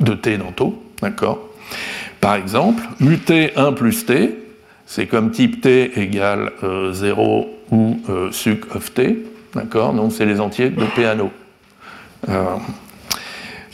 [0.00, 1.38] de t dans tau, d'accord?
[2.20, 4.38] Par exemple, muté 1 plus t,
[4.86, 6.52] c'est comme type t égale
[6.92, 7.40] 0
[7.72, 9.24] euh, ou euh, suc of t,
[9.54, 9.92] d'accord?
[9.92, 11.30] Donc c'est les entiers de Peano.
[12.28, 12.44] Euh,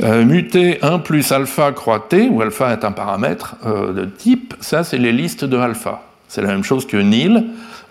[0.03, 4.85] euh, muté 1 plus alpha croix t, où alpha est un paramètre de type, ça
[4.85, 6.03] c'est les listes de alpha.
[6.29, 7.45] C'est la même chose que nil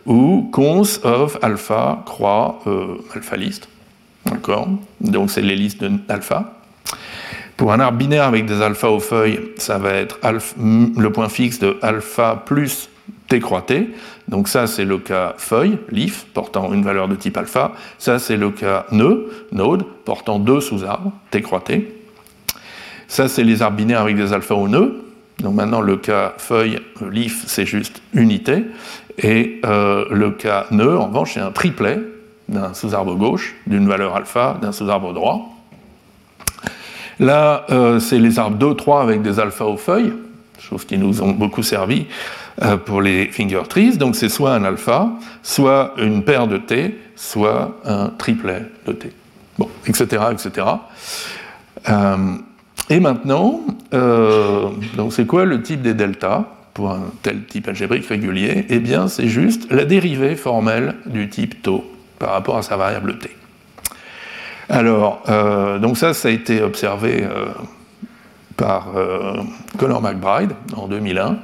[0.08, 2.60] ou cons of alpha croix
[3.16, 3.70] alpha list.
[4.26, 4.68] D'accord?
[5.00, 6.54] Donc c'est les listes d'alpha.
[7.56, 10.18] Pour un arbre binaire avec des alphas aux feuilles, ça va être
[10.58, 12.90] le point fixe de alpha plus
[13.28, 13.90] t.
[14.28, 17.74] Donc ça, c'est le cas feuille, leaf, portant une valeur de type alpha.
[17.98, 21.44] Ça, c'est le cas nœud, node, portant deux sous-arbres, t.
[23.08, 25.04] Ça, c'est les arbres binaires avec des alphas au nœud.
[25.40, 28.66] Donc maintenant, le cas feuille, leaf, c'est juste unité.
[29.18, 32.00] Et euh, le cas nœud, en revanche, c'est un triplet
[32.48, 35.50] d'un sous-arbre gauche, d'une valeur alpha, d'un sous-arbre droit.
[37.20, 40.14] Là, euh, c'est les arbres 2, 3 avec des alphas aux feuilles,
[40.60, 42.08] chose qui nous ont beaucoup servi
[42.62, 43.98] euh, pour les finger trees.
[43.98, 45.10] Donc c'est soit un alpha,
[45.44, 49.12] soit une paire de T, soit un triplet de T.
[49.58, 50.24] Bon, etc.
[50.32, 50.68] etc.
[51.90, 52.18] Euh,
[52.90, 58.66] et maintenant, donc c'est quoi le type des deltas pour un tel type algébrique régulier?
[58.70, 61.86] Eh bien, c'est juste la dérivée formelle du type tau
[62.20, 63.30] par rapport à sa variable t.
[64.70, 67.48] Alors, euh, donc ça, ça a été observé euh,
[68.56, 69.42] par euh,
[69.78, 71.40] Conor McBride en 2001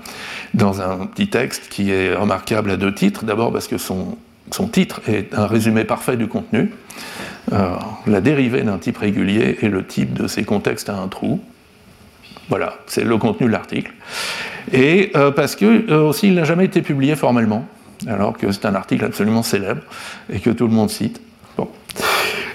[0.53, 3.25] dans un petit texte qui est remarquable à deux titres.
[3.25, 4.17] D'abord parce que son,
[4.51, 6.71] son, titre est un résumé parfait du contenu.
[7.51, 11.39] la dérivée d'un type régulier est le type de ces contextes à un trou.
[12.49, 13.93] Voilà, c'est le contenu de l'article.
[14.71, 17.67] Et parce que aussi, il n'a jamais été publié formellement
[18.05, 19.81] alors que c'est un article absolument célèbre
[20.31, 21.21] et que tout le monde cite.
[21.57, 21.69] Bon.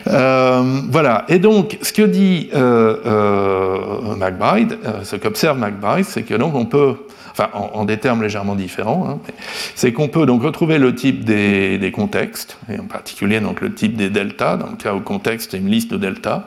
[0.08, 6.22] Euh, voilà, et donc ce que dit euh, euh McBride, euh, ce qu'observe McBride, c'est
[6.22, 6.96] que donc on peut,
[7.32, 9.32] enfin en, des termes légèrement différents, hein,
[9.74, 13.96] c'est qu'on peut donc retrouver le type des, contextes, et en particulier donc le type
[13.96, 16.44] des deltas, dans le cas où contexte est une liste de deltas,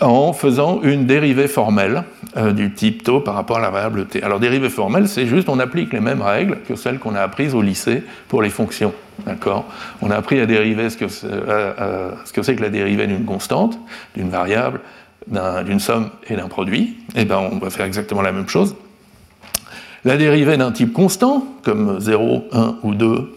[0.00, 2.04] en faisant une dérivée formelle
[2.36, 4.22] euh, du type tau par rapport à la variable t.
[4.22, 7.54] Alors dérivée formelle, c'est juste on applique les mêmes règles que celles qu'on a apprises
[7.54, 8.94] au lycée pour les fonctions.
[9.26, 9.66] D'accord?
[10.00, 13.78] On a appris à dériver ce que c'est que, la dérivée d'une constante,
[14.16, 14.80] d'une variable,
[15.26, 16.96] d'une somme et d'un produit.
[17.14, 18.74] Et eh bien on va faire exactement la même chose.
[20.04, 23.32] La dérivée d'un type constant, comme 0, 1 ou 2,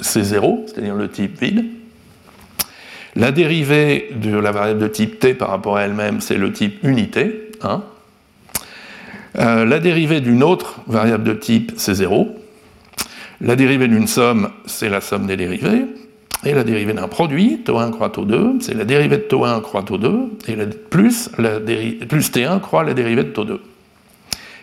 [0.00, 1.64] c'est 0, c'est-à-dire le type vide.
[3.16, 6.82] La dérivée de la variable de type t par rapport à elle-même, c'est le type
[6.82, 7.82] unité, 1.
[9.36, 12.36] Euh, la dérivée d'une autre variable de type, c'est 0.
[13.40, 15.86] La dérivée d'une somme, c'est la somme des dérivées.
[16.44, 20.28] Et la dérivée d'un produit, tau1 croix tau2, c'est la dérivée de tau1 croix tau2,
[20.48, 20.56] et
[20.90, 23.58] plus, la plus t1 croix la dérivée de tau2.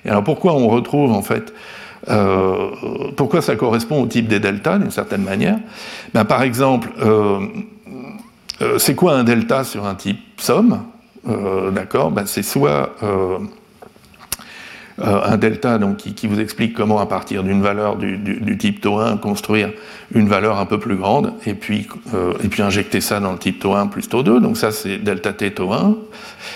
[0.06, 1.54] Et alors pourquoi on retrouve en fait
[2.10, 2.70] euh,
[3.16, 5.58] pourquoi ça correspond au type des deltas d'une certaine manière?
[6.14, 7.39] Ben, Par exemple, euh,
[8.62, 10.84] euh, c'est quoi un delta sur un type somme?
[11.74, 12.10] D'accord?
[12.10, 12.95] Ben, C'est soit
[14.99, 19.19] euh, un delta donc, qui, vous explique comment, à partir d'une valeur du, type tau1,
[19.19, 19.71] construire
[20.13, 21.87] une valeur un peu plus grande, et puis,
[22.43, 25.49] et puis injecter ça dans le type tau1 plus tau2, donc ça c'est delta t
[25.49, 25.95] tau1,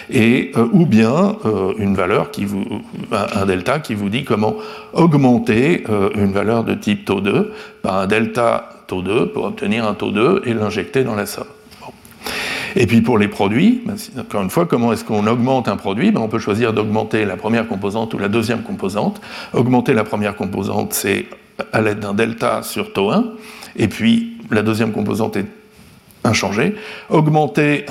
[0.09, 1.37] et, ou bien
[1.77, 2.65] une valeur qui vous,
[3.11, 4.55] un, delta qui vous dit comment
[4.93, 7.47] augmenter une valeur de type tau2
[7.81, 11.45] par un delta tau2 pour obtenir un tau2 et l'injecter dans la somme.
[12.75, 16.11] Et puis pour les produits, ben, encore une fois, comment est-ce qu'on augmente un produit?
[16.11, 19.21] Ben, On peut choisir d'augmenter la première composante ou la deuxième composante.
[19.53, 21.25] Augmenter la première composante, c'est
[21.71, 23.25] à l'aide d'un delta sur taux 1,
[23.77, 25.45] et puis la deuxième composante est
[26.25, 26.75] inchangée.
[27.09, 27.85] Augmenter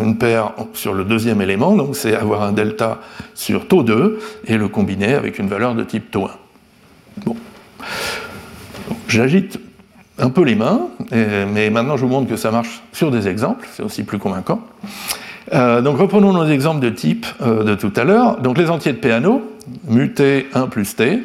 [0.00, 3.00] une paire sur le deuxième élément, donc c'est avoir un delta
[3.34, 6.30] sur taux 2 et le combiner avec une valeur de type taux 1.
[7.26, 7.36] Bon.
[9.06, 9.60] J'agite
[10.18, 13.68] un peu les mains, mais maintenant je vous montre que ça marche sur des exemples,
[13.72, 14.60] c'est aussi plus convaincant.
[15.52, 18.40] Euh, donc reprenons nos exemples de type euh, de tout à l'heure.
[18.40, 19.42] Donc les entiers de Peano,
[19.88, 21.22] mu t 1 plus t.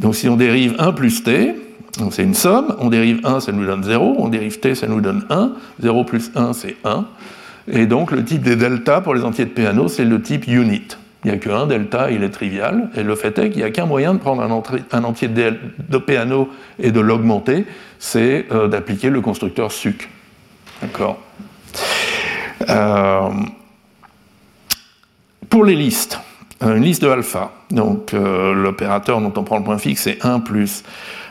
[0.00, 1.54] Donc si on dérive 1 plus t,
[2.10, 5.00] c'est une somme, on dérive 1, ça nous donne 0, on dérive t, ça nous
[5.00, 7.04] donne 1, 0 plus 1, c'est 1.
[7.70, 10.96] Et donc le type des deltas pour les entiers de Peano, c'est le type unit.
[11.24, 13.70] Il n'y a qu'un delta, il est trivial, et le fait est qu'il n'y a
[13.70, 16.48] qu'un moyen de prendre un, entier de Peano
[16.80, 17.64] et de l'augmenter,
[18.00, 20.10] c'est euh, d'appliquer le constructeur suc.
[20.80, 21.20] D'accord.
[22.68, 23.28] Euh,
[25.48, 26.18] Pour les listes,
[26.64, 30.40] euh, une liste de alpha, donc l'opérateur dont on prend le point fixe, c'est 1
[30.40, 30.82] plus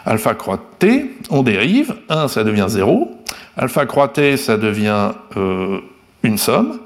[0.05, 3.11] alpha croix t, on dérive, 1 ça devient 0,
[3.57, 5.11] alpha croix t ça devient
[6.23, 6.79] une somme,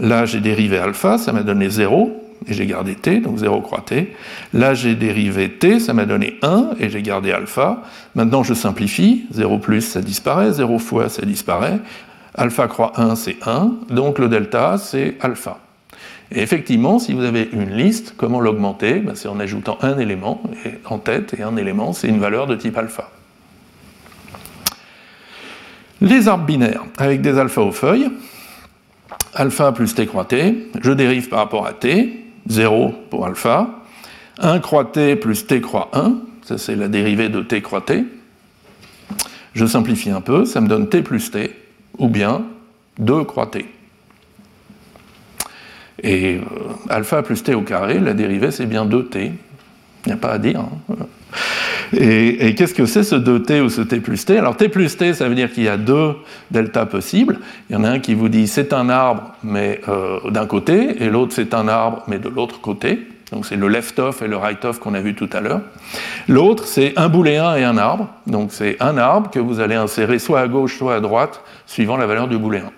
[0.00, 3.82] là j'ai dérivé alpha, ça m'a donné 0, et j'ai gardé t, donc 0 croix
[3.84, 4.14] t.
[4.52, 7.82] Là, j'ai dérivé t, ça m'a donné 1, et j'ai gardé alpha.
[8.14, 11.78] Maintenant, je simplifie, 0 plus, ça disparaît, 0 fois, ça disparaît.
[12.34, 15.58] Alpha croix 1, c'est 1, donc le delta, c'est alpha.
[16.30, 19.00] Et effectivement, si vous avez une liste, comment l'augmenter?
[19.00, 20.42] Ben, C'est en ajoutant un élément
[20.84, 23.10] en tête, et un élément, c'est une valeur de type alpha.
[26.00, 28.08] Les arbres binaires avec des alphas aux feuilles,
[29.34, 33.68] alpha plus t croix t, je dérive par rapport à t, 0 pour alpha,
[34.38, 38.04] 1 croix t plus t croix 1, ça c'est la dérivée de t croix t.
[39.54, 41.54] Je simplifie un peu, ça me donne t plus t,
[41.98, 42.44] ou bien
[42.98, 43.66] 2 croix t.
[46.02, 46.40] Et euh,
[46.88, 49.16] alpha plus t au carré, la dérivée c'est bien 2t.
[49.18, 49.32] Il
[50.06, 50.60] n'y a pas à dire.
[50.60, 51.06] Hein.
[51.96, 54.38] Et, qu'est-ce que c'est ce 2t ou ce t plus t?
[54.38, 56.14] Alors t plus t, ça veut dire qu'il y a deux
[56.50, 57.38] deltas possibles.
[57.70, 61.02] Il y en a un qui vous dit c'est un arbre, mais euh, d'un côté,
[61.02, 63.08] et l'autre c'est un arbre, mais de l'autre côté.
[63.32, 65.60] Donc c'est le left-off et le right-off qu'on a vu tout à l'heure.
[66.28, 68.08] L'autre, c'est un booléen et un arbre.
[68.26, 71.96] Donc c'est un arbre que vous allez insérer soit à gauche, soit à droite, suivant
[71.96, 72.70] la valeur du booléen.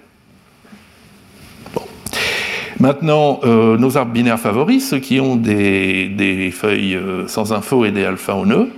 [2.80, 7.90] Maintenant, euh, nos arbres binaires favoris, ceux qui ont des, feuilles euh, sans info et
[7.90, 8.70] des alpha au nœud.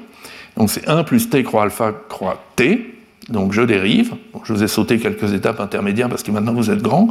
[0.56, 2.94] Donc c'est 1 plus t croix alpha croix t.
[3.28, 4.14] Donc je dérive.
[4.42, 7.10] je vous ai sauté quelques étapes intermédiaires parce que maintenant vous êtes grand.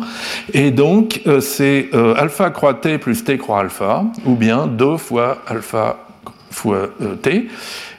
[0.54, 5.38] Et donc euh, c'est alpha croix t plus t croix alpha, ou bien 2 fois
[5.48, 5.98] alpha
[6.50, 6.90] fois
[7.22, 7.48] t.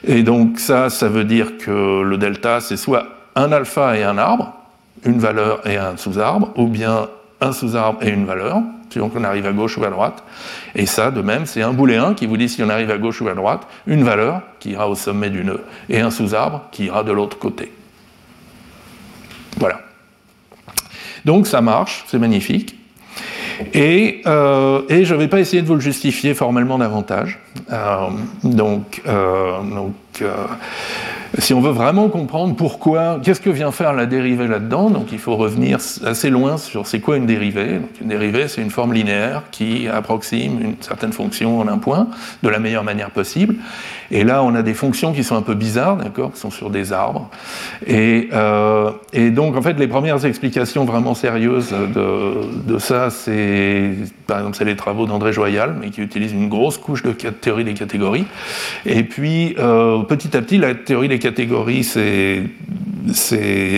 [0.07, 4.19] Et donc ça, ça veut dire que le delta, c'est soit un alpha et un
[4.19, 4.53] arbre,
[5.03, 7.07] une valeur et un sous-arbre, ou bien
[7.41, 8.61] un sous-arbre et une valeur,
[8.93, 10.23] suivant qu'on arrive à gauche ou à droite.
[10.75, 13.21] Et ça, de même, c'est un booléen qui vous dit si on arrive à gauche
[13.21, 16.85] ou à droite, une valeur qui ira au sommet du nœud, et un sous-arbre qui
[16.85, 17.71] ira de l'autre côté.
[19.57, 19.81] Voilà.
[21.25, 22.75] Donc ça marche, c'est magnifique.
[23.73, 27.39] Et, euh, je ne vais pas essayer de vous le justifier formellement davantage.
[27.71, 28.09] Euh,
[28.43, 30.23] donc, euh, donc
[31.39, 35.19] si on veut vraiment comprendre pourquoi, qu'est-ce que vient faire la dérivée là-dedans, donc il
[35.19, 37.79] faut revenir assez loin sur c'est quoi une dérivée.
[38.01, 42.07] une dérivée, c'est une forme linéaire qui approxime une certaine fonction en un point
[42.43, 43.55] de la meilleure manière possible.
[44.11, 46.69] Et là, on a des fonctions qui sont un peu bizarres, d'accord, qui sont sur
[46.69, 47.29] des arbres.
[47.87, 48.91] Et, euh,
[49.31, 53.95] donc, en fait, les premières explications vraiment sérieuses de, ça, c'est,
[54.27, 57.63] par exemple, c'est les travaux d'André Joyal, mais qui utilisent une grosse couche de théorie
[57.63, 58.25] des catégories.
[58.85, 61.19] Et puis, euh, petit à petit, la théorie des
[61.83, 62.49] s'est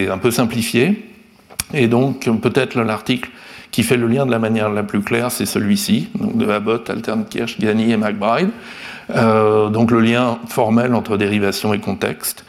[0.10, 1.04] un peu simplifiée.
[1.74, 3.30] Et donc, peut-être l'article
[3.72, 7.60] qui fait le lien de la manière la plus claire, c'est celui-ci, de Abbott, Alternkirch,
[7.60, 8.50] Gani et McBride.
[9.12, 12.44] Euh, donc le lien formel entre dérivation et contexte.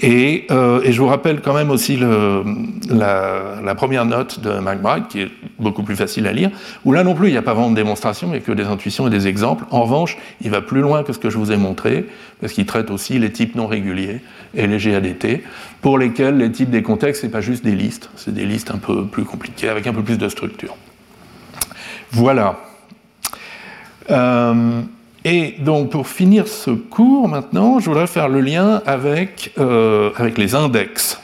[0.00, 2.42] Et, euh, et je vous rappelle quand même aussi le,
[2.90, 6.50] la, la, première note de McBride, qui est beaucoup plus facile à lire,
[6.84, 9.06] où là non plus il n'y a pas vraiment de démonstration, mais que des intuitions
[9.06, 9.64] et des exemples.
[9.70, 12.06] En revanche, il va plus loin que ce que je vous ai montré,
[12.40, 14.20] parce qu'il traite aussi les types non réguliers
[14.54, 15.42] et les GADT,
[15.80, 18.78] pour lesquels les types des contextes, c'est pas juste des listes, c'est des listes un
[18.78, 20.76] peu plus compliquées, avec un peu plus de structure.
[22.10, 22.58] Voilà.
[24.10, 24.82] Euh,
[25.24, 30.36] et donc pour finir ce cours maintenant, je voudrais faire le lien avec, euh, avec
[30.36, 31.18] les index.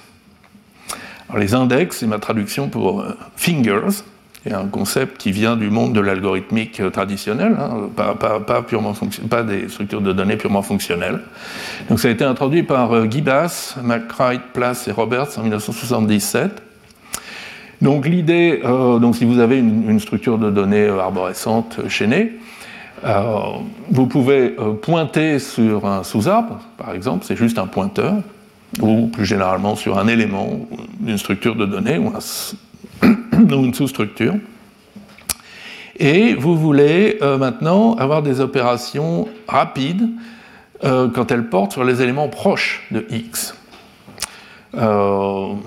[1.37, 4.03] Les index, c'est ma traduction pour euh, fingers,
[4.43, 8.95] c'est un concept qui vient du monde de l'algorithmique euh, traditionnel, hein, pas, purement
[9.29, 11.21] pas des structures de données purement fonctionnelles.
[11.91, 13.77] Donc ça a été introduit par Guy Bass,
[14.55, 16.63] Place et Roberts en 1977.
[17.83, 22.50] Donc l'idée, donc si vous avez une, une, structure de données arborescente chaînée, euh,
[23.91, 28.17] vous pouvez euh, pointer sur un sous-arbre, par exemple, c'est juste un pointeur,
[28.81, 30.61] ou plus généralement sur un élément
[30.99, 32.13] d'une structure de données ou,
[33.33, 34.35] une sous-structure.
[35.99, 40.09] Et vous voulez euh, maintenant avoir des opérations rapides
[40.83, 43.55] quand elles portent sur les éléments proches de X.
[44.73, 45.59] alors,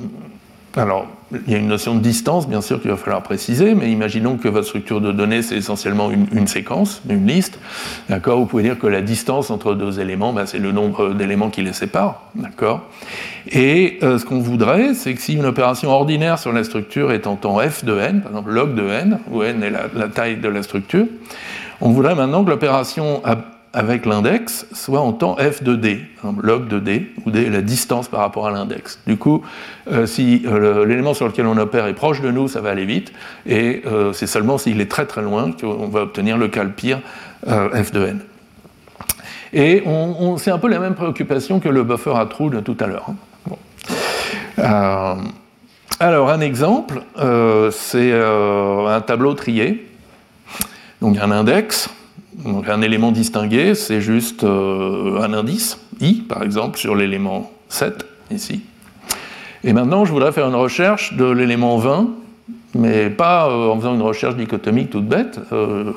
[1.48, 4.38] il y a une notion de distance, bien sûr, qu'il va falloir préciser, mais imaginons
[4.38, 7.60] que votre structure de données, c'est essentiellement une, séquence, une liste.
[8.10, 8.40] D'accord?
[8.40, 11.62] Vous pouvez dire que la distance entre deux éléments, ben, c'est le nombre d'éléments qui
[11.62, 12.22] les séparent.
[12.36, 12.82] D'accord?
[13.52, 17.28] Et euh, ce qu'on voudrait, c'est que si une opération ordinaire sur la structure est
[17.28, 20.08] en temps f de n, par exemple log de n, où n est la, la
[20.08, 21.06] taille de la structure,
[21.82, 23.22] on voudrait maintenant que l'opération
[23.74, 26.00] avec l'index soit en temps f de d,
[26.42, 29.00] log de d, où d est la distance par rapport à l'index.
[29.08, 29.44] Du coup,
[29.92, 32.86] euh, si euh, l'élément sur lequel on opère est proche de nous, ça va aller
[32.86, 33.12] vite,
[33.48, 37.00] et euh, c'est seulement s'il est très très loin qu'on va obtenir le cal pire
[37.46, 38.20] f de n.
[39.54, 39.84] Et
[40.38, 43.08] c'est un peu la même préoccupation que le buffer à trou de tout à l'heure.
[44.58, 45.18] Hein.
[46.00, 47.04] alors, un exemple,
[47.72, 49.88] c'est un tableau trié.
[51.02, 51.90] Donc, un index,
[52.68, 58.62] un élément distingué, c'est juste euh, un indice, i par exemple, sur l'élément 7, ici.
[59.64, 62.10] Et maintenant, je voudrais faire une recherche de l'élément 20,
[62.76, 65.40] mais pas euh, en faisant une recherche dichotomique toute bête.
[65.52, 65.94] Euh,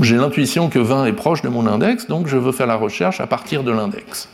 [0.00, 3.20] j'ai l'intuition que 20 est proche de mon index, donc je veux faire la recherche
[3.20, 4.28] à partir de l'index.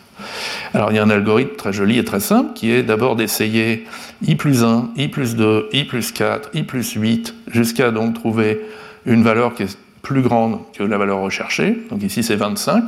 [0.75, 3.85] Alors il y a un algorithme très joli et très simple qui est d'abord d'essayer
[4.27, 8.61] i plus 1, i plus 2, i plus 4, i plus 8, jusqu'à donc trouver
[9.07, 11.77] une valeur qui est plus grande que la valeur recherchée.
[11.91, 12.85] Donc ici c'est 25.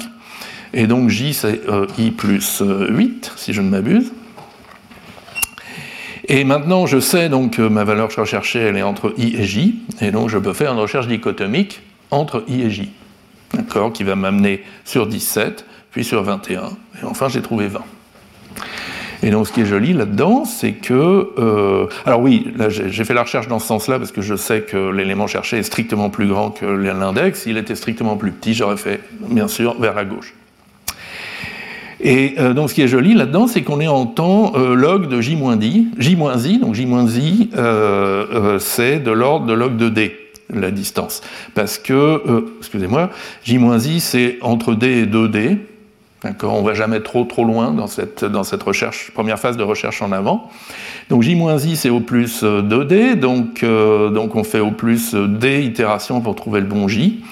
[0.74, 4.12] Et donc j c'est euh, i plus 8, si je ne m'abuse.
[6.28, 9.76] Et maintenant, je sais donc que ma valeur recherchée, elle est entre i et j,
[10.00, 12.90] et donc je peux faire une recherche dichotomique entre i et j,
[13.54, 16.64] d'accord, qui va m'amener sur 17, puis sur 21,
[17.00, 17.80] et enfin j'ai trouvé 20.
[19.22, 21.30] Et donc ce qui est joli là-dedans, c'est que...
[21.38, 24.90] Euh, alors oui, j'ai fait la recherche dans ce sens-là parce que je sais que
[24.90, 27.42] l'élément cherché est strictement plus grand que l'index.
[27.42, 30.34] S'il était strictement plus petit, j'aurais fait bien sûr vers la gauche.
[32.00, 35.08] Et euh, donc ce qui est joli là-dedans, c'est qu'on est en temps euh, log
[35.08, 35.36] de j-i,
[35.98, 37.50] j-i, donc j-i,
[38.60, 40.14] c'est de l'ordre de log de d,
[40.52, 41.22] la distance.
[41.54, 42.22] Parce que,
[42.58, 43.10] excusez-moi,
[43.44, 45.56] j-i, c'est entre d et 2d,
[46.42, 48.22] On ne va jamais trop trop loin dans cette,
[48.62, 50.50] recherche, première phase de recherche en avant.
[51.10, 56.34] Donc j-i c'est au plus 2d, donc, donc on fait au plus d itérations pour
[56.34, 57.22] trouver le bon j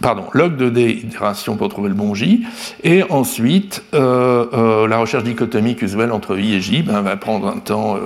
[0.00, 2.44] pardon, log de d itération pour trouver le bon j,
[2.82, 7.46] et ensuite euh, euh, la recherche dichotomique usuelle entre i et j ben, va prendre
[7.48, 7.96] un temps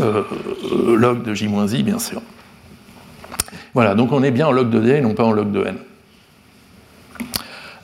[0.00, 0.22] euh,
[0.86, 2.20] log de j-i, bien sûr.
[3.74, 5.64] Voilà, donc on est bien en log de d et non pas en log de
[5.64, 5.76] n.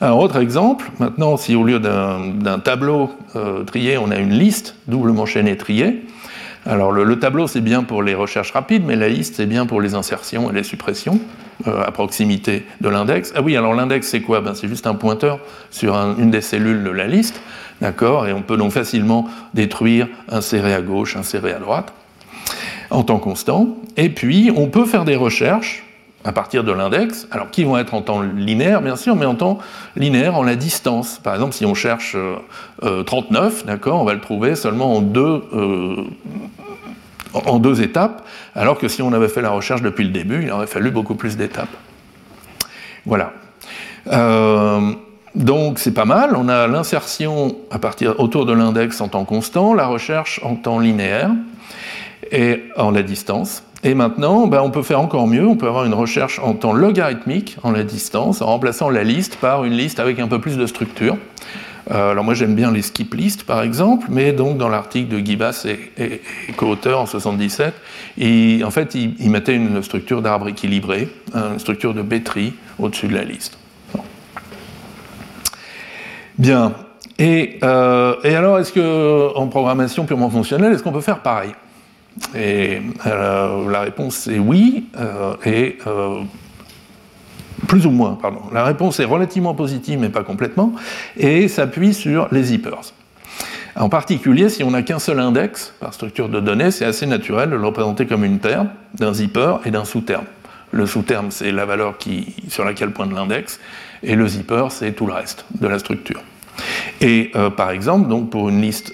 [0.03, 3.09] Un autre exemple, maintenant, si au lieu d'un tableau
[3.65, 6.03] trié, on a une liste doublement chaînée triée,
[6.65, 9.81] alors le, tableau c'est bien pour les recherches rapides, mais la liste c'est bien pour
[9.81, 11.19] les insertions et les suppressions
[11.67, 13.33] euh, à proximité de l'index.
[13.33, 14.41] Ah oui, alors l'index c'est quoi?
[14.41, 15.39] Ben, C'est juste un pointeur
[15.71, 17.41] sur une des cellules de la liste,
[17.81, 18.27] d'accord?
[18.27, 21.93] Et on peut donc facilement détruire, insérer à gauche, insérer à droite,
[22.89, 23.77] en temps constant.
[23.97, 25.82] Et puis on peut faire des recherches
[26.25, 29.35] à partir de l'index, alors qui vont être en temps linéaire bien sûr, mais en
[29.35, 29.59] temps
[29.95, 31.19] linéaire en la distance.
[31.19, 32.15] Par exemple, si on cherche
[32.81, 36.03] 39, euh, d'accord, on va le trouver seulement en deux, euh,
[37.33, 40.51] en deux étapes, alors que si on avait fait la recherche depuis le début, il
[40.51, 41.75] aurait fallu beaucoup plus d'étapes.
[43.05, 43.33] Voilà.
[44.07, 44.93] Euh,
[45.35, 47.55] donc c'est pas mal, on a l'insertion
[48.17, 51.31] autour de l'index en temps constant, la recherche en temps linéaire
[52.31, 53.63] et en la distance.
[53.85, 56.71] Et maintenant, ben, on peut faire encore mieux, on peut avoir une recherche en temps
[56.71, 60.57] logarithmique en la distance, en remplaçant la liste par une liste avec un peu plus
[60.57, 61.17] de structure.
[61.91, 65.19] Euh, alors moi j'aime bien les skip lists par exemple, mais donc dans l'article de
[65.19, 66.21] Guy Bass et,
[66.55, 67.73] co-auteur en 77,
[68.63, 73.25] en fait il, mettait une structure d'arbre équilibré, une structure de B-tree au-dessus de la
[73.25, 73.57] liste.
[76.37, 76.73] Bien.
[77.19, 81.51] Et, euh, et alors est-ce que en programmation purement fonctionnelle, est-ce qu'on peut faire pareil?
[82.35, 86.21] Et euh, la réponse est oui, euh, et euh,
[87.67, 88.41] plus ou moins, pardon.
[88.51, 90.73] La réponse est relativement positive, mais pas complètement,
[91.17, 92.93] et s'appuie sur les zippers.
[93.75, 97.49] En particulier, si on n'a qu'un seul index par structure de données, c'est assez naturel
[97.49, 100.25] de le représenter comme une paire d'un zipper et d'un sous-terme.
[100.71, 103.59] Le sous-terme, c'est la valeur qui, sur laquelle pointe l'index,
[104.03, 106.21] et le zipper, c'est tout le reste de la structure.
[107.01, 108.93] Et par exemple, donc pour une liste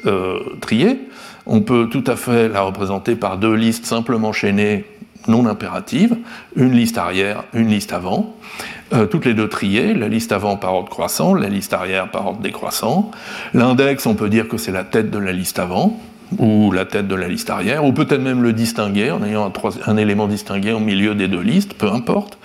[0.61, 1.08] triée,
[1.49, 4.85] on peut tout à fait la représenter par deux listes simplement chaînées
[5.27, 6.15] non impératives,
[6.55, 8.35] une liste arrière, une liste avant,
[8.93, 12.27] euh, toutes les deux triées, la liste avant par ordre croissant, la liste arrière par
[12.27, 13.11] ordre décroissant.
[13.53, 15.99] L'index, on peut dire que c'est la tête de la liste avant,
[16.37, 19.51] ou la tête de la liste arrière, ou peut-être même le distinguer en ayant
[19.85, 22.37] un, élément distingué au milieu des deux listes, peu importe.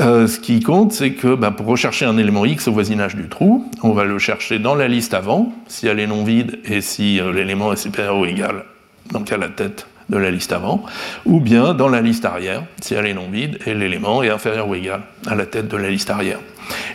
[0.00, 3.28] Euh, ce qui compte, c'est que bah, pour rechercher un élément X au voisinage du
[3.28, 6.80] trou, on va le chercher dans la liste avant, si elle est non vide et
[6.80, 8.64] si euh, l'élément est supérieur ou égal,
[9.12, 10.84] donc à la tête de la liste avant,
[11.24, 14.68] ou bien dans la liste arrière, si elle est non vide et l'élément est inférieur
[14.68, 16.38] ou égal à la tête de la liste arrière.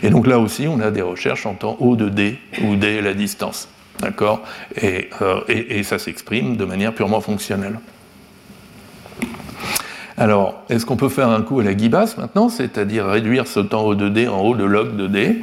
[0.02, 2.86] Et donc là aussi, on a des recherches en temps O de D, où D
[2.86, 3.68] est la distance.
[4.02, 4.42] D'accord
[4.82, 7.78] euh, et, ça s'exprime de manière purement fonctionnelle.
[10.18, 13.84] Alors, est-ce qu'on peut faire un coup à la Guibas maintenant, c'est-à-dire réduire ce temps
[13.84, 15.42] O de D en O de log de D,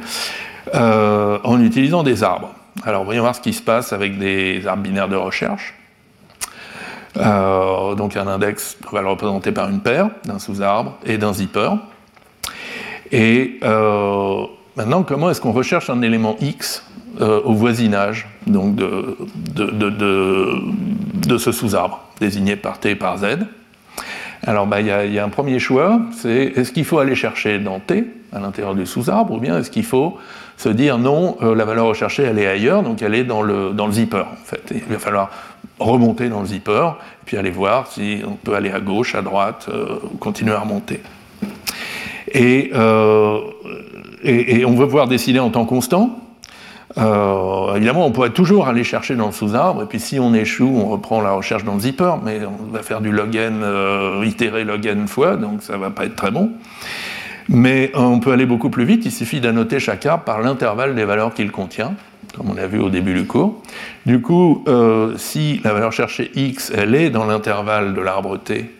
[0.74, 2.54] euh, en utilisant des arbres?
[2.84, 5.74] Alors, voyons voir ce qui se passe avec des arbres binaires de recherche.
[7.16, 11.32] Euh, donc, un index, on va le représenter par une paire d'un sous-arbre et d'un
[11.32, 11.70] zipper.
[13.10, 13.58] Et
[14.76, 16.84] maintenant, comment est-ce qu'on recherche un élément X
[17.20, 19.16] euh, au voisinage donc de,
[19.56, 23.38] de, ce sous-arbre, désigné par T et par Z.
[24.46, 27.80] Alors bah, il y, a un premier choix, c'est est-ce qu'il faut aller chercher dans
[27.80, 30.18] T, à l'intérieur du sous-arbre, ou bien est-ce qu'il faut
[30.56, 33.72] se dire non, euh, la valeur recherchée elle est ailleurs, donc elle est dans le,
[33.72, 34.62] dans le zipper en fait.
[34.70, 35.30] il va falloir
[35.78, 36.92] remonter dans le zipper,
[37.26, 41.00] puis aller voir si on peut aller à gauche, à droite, euh, continuer à remonter.
[42.32, 42.70] Et,
[44.22, 46.20] et, et, on veut pouvoir décider en temps constant,
[46.98, 50.72] Euh, évidemment, on pourrait toujours aller chercher dans le sous-arbre, et puis si on échoue,
[50.76, 54.24] on reprend la recherche dans le zipper, mais on va faire du log n, euh,
[54.24, 56.50] itérer log n fois, donc ça va pas être très bon.
[57.48, 61.04] Mais on peut aller beaucoup plus vite, il suffit d'annoter chaque arbre par l'intervalle des
[61.04, 61.94] valeurs qu'il contient,
[62.36, 63.60] comme on a vu au début du cours.
[64.06, 68.70] Du coup, euh, si la valeur cherchée x, elle est dans l'intervalle de l'arbre t,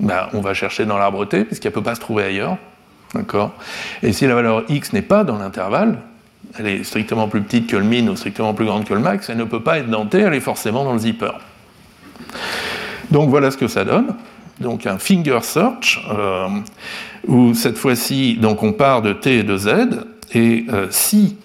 [0.00, 2.56] ben, on va chercher dans l'arbre t, puisqu'elle ne peut pas se trouver ailleurs.
[3.14, 3.52] D'accord?
[4.02, 5.98] Et si la valeur x n'est pas dans l'intervalle,
[6.58, 9.30] elle est strictement plus petite que le min ou strictement plus grande que le max,
[9.30, 11.32] elle ne peut pas être dans T, elle est forcément dans le zipper.
[13.10, 14.14] Donc voilà ce que ça donne.
[14.60, 16.48] Donc un finger search, euh,
[17.26, 19.70] où cette fois-ci, donc on part de T et de Z,
[20.34, 21.36] et euh, si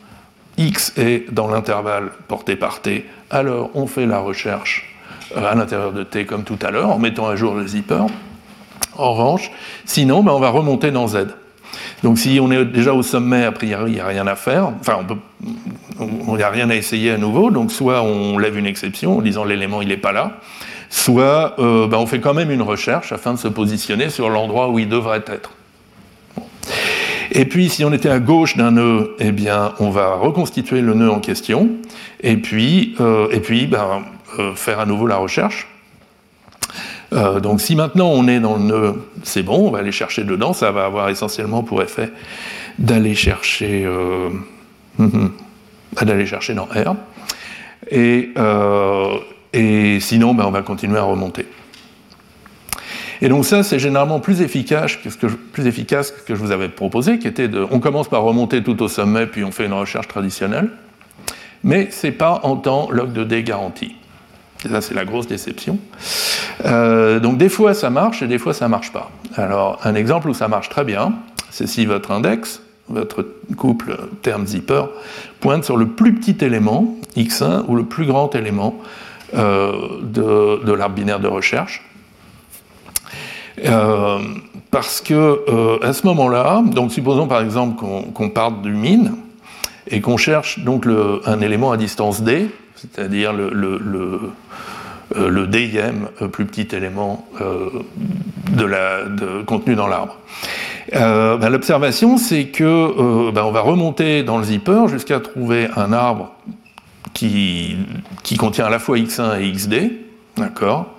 [0.57, 4.95] X est dans l'intervalle porté par T, alors on fait la recherche
[5.35, 8.05] euh, à l'intérieur de T comme tout à l'heure, en mettant à jour le zipper.
[8.97, 9.51] En revanche,
[9.85, 11.27] sinon, ben, on va remonter dans Z.
[12.03, 14.72] Donc si on est déjà au sommet, a priori, il n'y a rien à faire.
[14.80, 14.99] Enfin,
[15.99, 17.51] il n'y a rien à essayer à nouveau.
[17.51, 20.39] Donc soit on lève une exception en disant l'élément il n'est pas là,
[20.89, 24.70] soit euh, ben, on fait quand même une recherche afin de se positionner sur l'endroit
[24.70, 25.51] où il devrait être.
[27.32, 30.93] Et puis, si on était à gauche d'un nœud, eh bien, on va reconstituer le
[30.93, 31.70] nœud en question,
[32.22, 34.03] et puis, euh, et puis ben,
[34.39, 35.68] euh, faire à nouveau la recherche.
[37.13, 38.93] Euh, donc si maintenant on est dans le nœud,
[39.23, 42.11] c'est bon, on va aller chercher dedans, ça va avoir essentiellement pour effet
[42.79, 44.29] d'aller chercher, euh,
[46.01, 46.95] d'aller chercher dans R.
[47.89, 49.17] Et, euh,
[49.99, 51.47] sinon, ben, on va continuer à remonter.
[53.21, 56.39] Et donc ça, c'est généralement plus efficace, que ce que je, plus efficace que je
[56.39, 59.51] vous avais proposé, qui était de, on commence par remonter tout au sommet, puis on
[59.51, 60.69] fait une recherche traditionnelle,
[61.63, 63.95] mais c'est pas en temps log de D garanti.
[64.65, 65.77] Et ça, c'est la grosse déception.
[66.65, 69.11] Euh, donc des fois ça marche et des fois ça marche pas.
[69.35, 71.13] Alors un exemple où ça marche très bien,
[71.51, 74.83] c'est si votre index, votre couple terme zipper,
[75.39, 78.79] pointe sur le plus petit élément, x1, ou le plus grand élément
[79.35, 81.83] euh, de, l'arbre binaire de recherche.
[83.65, 84.19] Euh,
[84.71, 87.83] parce que à ce moment-là, donc supposons par exemple
[88.13, 89.11] qu'on parte du min
[89.89, 90.85] et qu'on cherche donc
[91.25, 93.51] un élément à distance d, c'est-à-dire le,
[95.15, 97.69] euh, le dixième euh, plus petit élément euh,
[98.49, 100.17] de contenu dans l'arbre.
[100.91, 106.34] Ben, l'observation, c'est que ben, on va remonter dans le zipper jusqu'à trouver un arbre
[107.13, 107.78] qui,
[108.23, 109.91] qui, contient à la fois x1 et xd,
[110.38, 110.95] d'accord?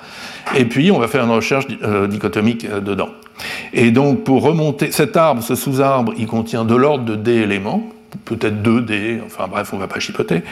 [0.57, 1.67] Et puis on va faire une recherche
[2.09, 3.09] dichotomique dedans.
[3.73, 7.89] Et donc pour remonter cet arbre, ce sous-arbre, il contient de l'ordre de d éléments,
[8.25, 10.43] peut-être 2D, enfin bref, on ne va pas chipoter.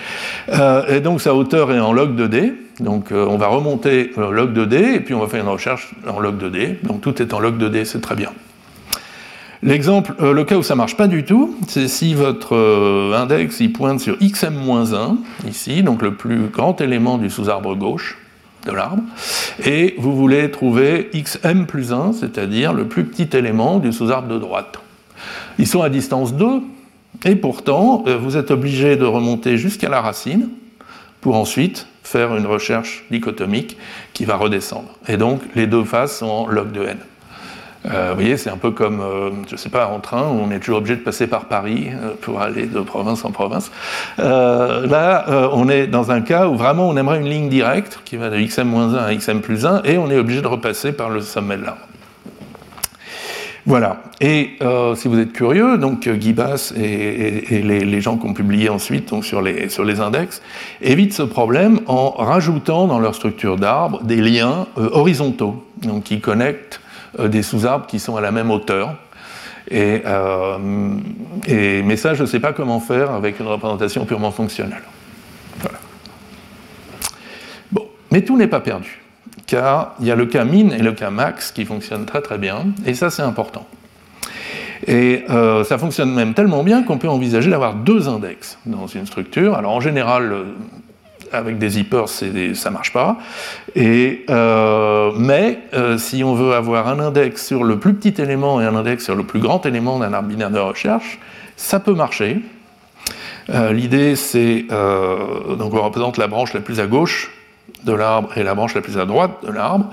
[0.49, 4.13] Euh, et donc sa hauteur est en log de d donc euh, on va remonter
[4.17, 6.79] en log de d et puis on va faire une recherche en log de d
[6.83, 8.31] donc tout est en log de d c'est très bien.
[9.63, 12.55] L'exemple, euh, le cas où ça ne marche pas du tout, c'est si votre
[13.15, 15.17] index il pointe sur xm-1,
[15.49, 18.19] ici, donc le plus grand élément du sous-arbre gauche
[18.67, 19.03] de l'arbre,
[19.65, 24.39] et vous voulez trouver xm plus 1, c'est-à-dire le plus petit élément du sous-arbre de
[24.39, 24.79] droite.
[25.59, 26.61] Ils sont à distance 2,
[27.25, 30.49] et pourtant, euh, vous êtes obligé de remonter jusqu'à la racine
[31.21, 33.77] pour ensuite faire une recherche dichotomique
[34.13, 34.91] qui va redescendre.
[35.09, 36.99] Et donc, les deux faces sont en log de n.
[37.87, 40.51] Euh, vous voyez, c'est un peu comme, euh, je ne sais pas, en train, on
[40.51, 41.89] est toujours obligé de passer par Paris
[42.21, 43.71] pour aller de province en province.
[44.19, 48.29] là, on est dans un cas où vraiment on aimerait une ligne directe qui va
[48.29, 51.57] de xm-1 à xm plus 1, et on est obligé de repasser par le sommet
[51.57, 51.87] de l'arbre.
[53.67, 54.01] Voilà.
[54.21, 58.69] Et euh, si vous êtes curieux, donc Guy Bass et, les, gens qui ont publié
[58.69, 60.41] ensuite donc, sur, les, sur les index
[60.81, 66.21] évitent ce problème en rajoutant dans leur structure d'arbre des liens euh, horizontaux, donc qui
[66.21, 66.81] connectent
[67.19, 68.95] euh, des sous-arbres qui sont à la même hauteur.
[69.69, 70.03] Et,
[71.49, 74.85] et mais ça, je ne sais pas comment faire avec une représentation purement fonctionnelle.
[75.59, 75.79] Voilà.
[77.73, 79.03] Bon, mais tout n'est pas perdu
[79.47, 82.39] car il y a le cas min et le cas max qui fonctionnent très très
[82.39, 83.67] bien, et ça c'est important.
[84.87, 89.07] Et euh, ça fonctionne même tellement bien qu'on peut envisager d'avoir deux index dans une
[89.07, 89.55] structure.
[89.55, 90.45] Alors en général, euh,
[91.33, 93.17] avec des zippers, ça ne marche pas.
[93.77, 95.59] Euh, mais
[95.99, 99.17] si on veut avoir un index sur le plus petit élément et un index sur
[99.17, 101.19] le plus grand élément d'un arbre binaire de recherche,
[101.57, 102.43] ça peut marcher.
[103.49, 107.31] L'idée, c'est donc on représente la branche la plus à gauche
[107.85, 109.87] de l'arbre et la branche la plus à droite de l'arbre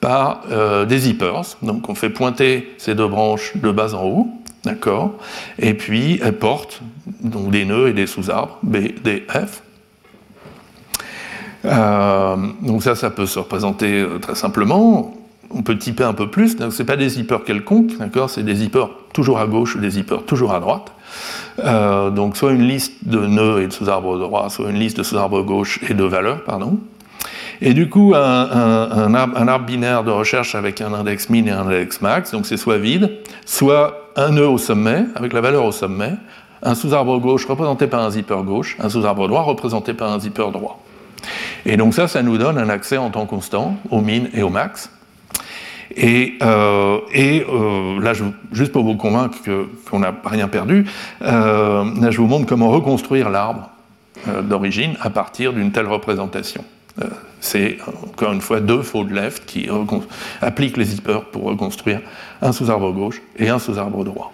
[0.00, 1.56] par euh, des zippers.
[1.62, 4.28] Donc on fait pointer ces deux branches de bas en haut,
[4.64, 5.14] d'accord?
[5.58, 9.62] Et puis elles portent des nœuds et des sous-arbres, B, D, F.
[11.64, 15.14] Euh, donc ça, ça peut se représenter euh, très simplement.
[15.50, 16.56] on peut typer un peu plus.
[16.56, 18.30] Donc, ce pas des zippers quelconques, d'accord?
[18.30, 20.92] C'est des zippers toujours à gauche ou des zippers toujours à droite.
[22.14, 25.42] Donc, soit une liste de nœuds et de sous-arbres droits, soit une liste de sous-arbres
[25.42, 26.78] gauche et de valeurs, pardon.
[27.60, 32.00] Et du coup, un, arbre, binaire de recherche avec un index min et un index
[32.00, 33.10] max, donc c'est soit vide,
[33.44, 36.12] soit un nœud au sommet, avec la valeur au sommet,
[36.62, 40.50] un sous-arbre gauche représenté par un zipper gauche, un sous-arbre droit représenté par un zipper
[40.52, 40.82] droit.
[41.66, 44.50] Et donc ça, ça nous donne un accès en temps constant au min et au
[44.50, 44.90] max.
[45.96, 48.12] Et, euh, euh, là,
[48.52, 49.38] juste pour vous convaincre
[49.90, 50.86] qu'on n'a rien perdu,
[51.22, 53.70] euh, là, je vous montre comment reconstruire l'arbre
[54.42, 56.64] d'origine à partir d'une telle représentation.
[57.40, 59.68] C'est encore une fois deux fold left qui
[60.40, 62.00] appliquent les zippers pour reconstruire
[62.42, 64.32] un sous-arbre gauche et un sous-arbre droit.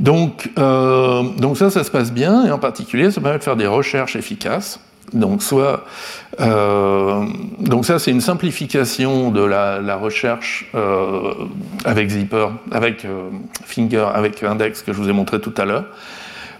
[0.00, 3.66] Donc, donc ça, ça se passe bien, et en particulier, ça permet de faire des
[3.66, 4.80] recherches efficaces.
[5.12, 5.84] Donc, soit,
[6.40, 7.24] euh,
[7.60, 11.34] donc ça, c'est une simplification de la, recherche euh,
[11.84, 13.28] avec Zipper, avec euh,
[13.64, 15.84] Finger, avec Index que je vous ai montré tout à l'heure.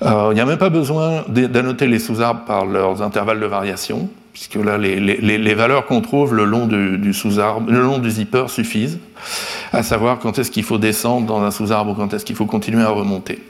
[0.02, 4.56] Il n'y a même pas besoin d'annoter les sous-arbres par leurs intervalles de variation, puisque
[4.56, 8.98] là, les, valeurs qu'on trouve le long du, sous-arbre, le long du zipper suffisent,
[9.73, 12.44] à savoir quand est-ce qu'il faut descendre dans un sous-arbre ou quand est-ce qu'il faut
[12.44, 13.40] continuer à remonter.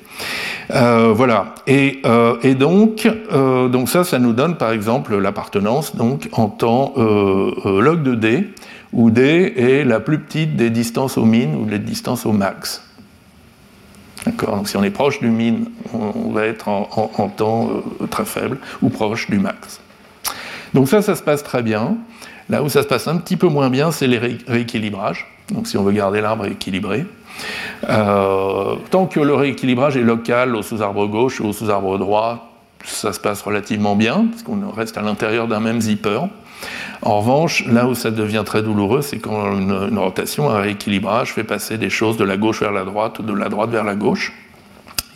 [0.72, 1.54] Euh, voilà.
[1.66, 6.92] Et, euh, donc, euh, donc ça, ça nous donne par exemple l'appartenance donc en temps
[6.96, 8.50] log de d,
[8.92, 12.82] où d est la plus petite des distances au min ou des distances au max.
[14.26, 14.56] D'accord?
[14.56, 15.54] Donc si on est proche du min,
[15.94, 17.70] on, va être en, temps
[18.10, 19.80] très faible ou proche du max.
[20.74, 21.96] Donc ça, ça se passe très bien.
[22.50, 25.26] Là où ça se passe un petit peu moins bien, c'est les rééquilibrages.
[25.50, 27.06] Donc si on veut garder l'arbre équilibré.
[27.88, 32.50] Euh, tant que le rééquilibrage est local au sous-arbre gauche ou au sous-arbre droit,
[32.84, 36.20] ça se passe relativement bien, parce qu'on reste à l'intérieur d'un même zipper.
[37.02, 41.44] En revanche, là où ça devient très douloureux, c'est quand une, rotation, un rééquilibrage fait
[41.44, 43.94] passer des choses de la gauche vers la droite ou de la droite vers la
[43.94, 44.32] gauche.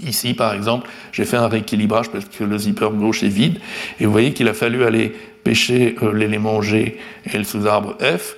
[0.01, 3.59] Ici, par exemple, j'ai fait un rééquilibrage parce que le zipper gauche est vide,
[3.99, 5.15] et vous voyez qu'il a fallu aller
[5.45, 6.99] pêcher euh, l'élément G
[7.33, 8.37] et le sous-arbre F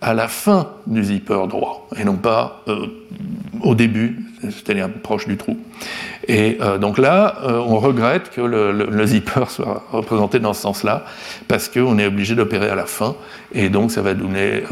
[0.00, 2.86] à la fin du zipper droit, et non pas euh,
[3.62, 5.58] au début, c'est-à-dire proche du trou.
[6.28, 11.04] Et euh, donc là, on regrette que le, zipper soit représenté dans ce sens-là,
[11.48, 13.16] parce qu'on est obligé d'opérer à la fin,
[13.52, 14.62] et donc ça va donner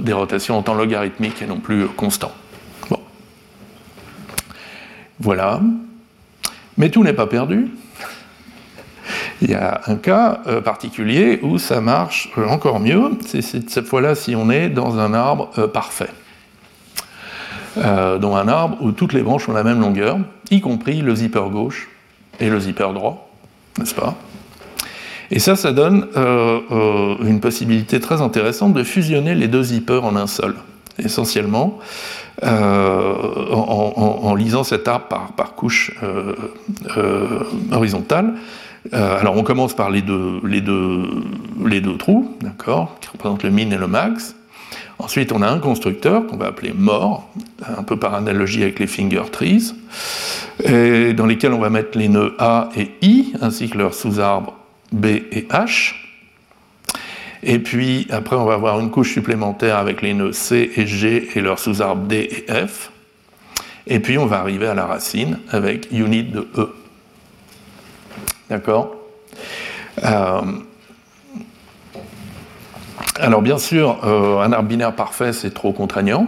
[0.00, 2.32] des rotations en temps logarithmique et non plus constant.
[2.90, 3.00] Bon.
[5.18, 5.62] Voilà.
[6.76, 7.70] Mais tout n'est pas perdu.
[9.42, 13.86] Il y a un cas euh, particulier où ça marche euh, encore mieux, c'est cette
[13.86, 16.10] fois-là si on est dans un arbre euh, parfait.
[17.76, 20.18] dans un arbre où toutes les branches ont la même longueur,
[20.50, 21.88] y compris le zipper gauche
[22.38, 23.28] et le zipper droit,
[23.78, 24.14] n'est-ce pas?
[25.30, 30.28] Et ça, ça donne une possibilité très intéressante de fusionner les deux zippers en un
[30.28, 30.54] seul,
[30.98, 31.80] essentiellement.
[32.42, 35.92] en, lisant cet arbre par, par couche
[37.72, 38.34] horizontale,
[38.92, 40.40] euh, alors on commence par les deux,
[41.98, 44.36] trous, d'accord, qui représentent le min et le max.
[44.98, 47.28] Ensuite, on a un constructeur qu'on va appeler mort,
[47.66, 49.74] un peu par analogie avec les finger trees,
[50.62, 54.54] dans lesquels on va mettre les nœuds A et I, ainsi que leurs sous-arbres
[54.92, 55.94] B et H.
[57.42, 61.28] Et puis après, on va avoir une couche supplémentaire avec les nœuds C et G
[61.34, 62.92] et leurs sous-arbres D et F.
[63.86, 66.68] Et puis on va arriver à la racine avec unit de E.
[68.50, 68.94] D'accord
[70.04, 70.40] euh,
[73.18, 76.26] Alors bien sûr, euh, un arbre binaire parfait, c'est trop contraignant,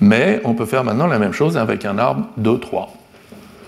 [0.00, 2.88] mais on peut faire maintenant la même chose avec un arbre 2-3.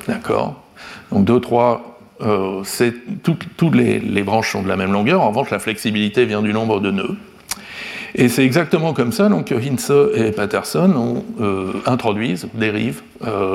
[0.07, 0.63] D'accord
[1.11, 1.81] Donc 2-3,
[2.23, 2.63] euh,
[3.57, 6.81] toutes les, branches sont de la même longueur, en revanche la flexibilité vient du nombre
[6.81, 7.17] de nœuds.
[8.17, 11.25] Et c'est exactement comme ça donc, que Hinze et Patterson ont,
[11.85, 13.03] introduisent, dérivent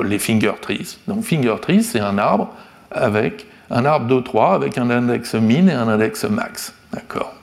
[0.04, 0.98] les finger trees.
[1.08, 2.50] Donc finger trees, c'est un arbre
[2.92, 6.74] avec un arbre de 3 avec un index min et un index max.
[6.94, 7.34] D'accord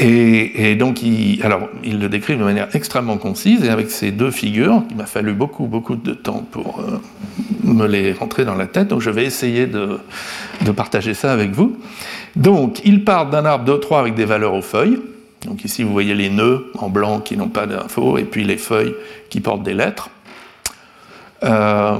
[0.00, 4.30] et, donc, il, alors, il le décrit de manière extrêmement concise, et avec ces deux
[4.30, 6.98] figures, il m'a fallu beaucoup, beaucoup de temps pour euh,
[7.64, 9.98] me les rentrer dans la tête, donc je vais essayer de,
[10.76, 11.76] partager ça avec vous.
[12.36, 15.00] Donc, il part d'un arbre de 3 avec des valeurs aux feuilles.
[15.46, 18.56] Donc ici, vous voyez les nœuds en blanc qui n'ont pas d'infos, et puis les
[18.56, 18.94] feuilles
[19.30, 20.10] qui portent des lettres.
[21.42, 21.96] Euh,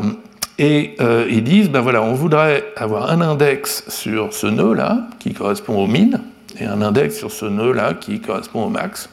[0.59, 5.32] et euh, ils disent, ben voilà, on voudrait avoir un index sur ce nœud-là, qui
[5.32, 6.20] correspond au min,
[6.59, 9.09] et un index sur ce nœud-là, qui correspond au max.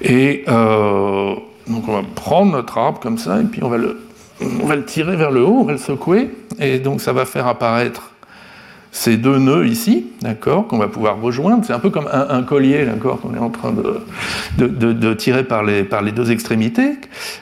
[0.00, 1.34] Et euh,
[1.66, 4.00] donc on va prendre notre arbre comme ça, et puis on va, le,
[4.40, 6.30] on va le tirer vers le haut, on va le secouer,
[6.60, 8.13] et donc ça va faire apparaître
[8.94, 11.64] ces deux nœuds ici, d'accord, qu'on va pouvoir rejoindre.
[11.64, 13.74] C'est un peu comme un, collier, d'accord, qu'on est en train
[14.56, 16.92] de, tirer par les, deux extrémités.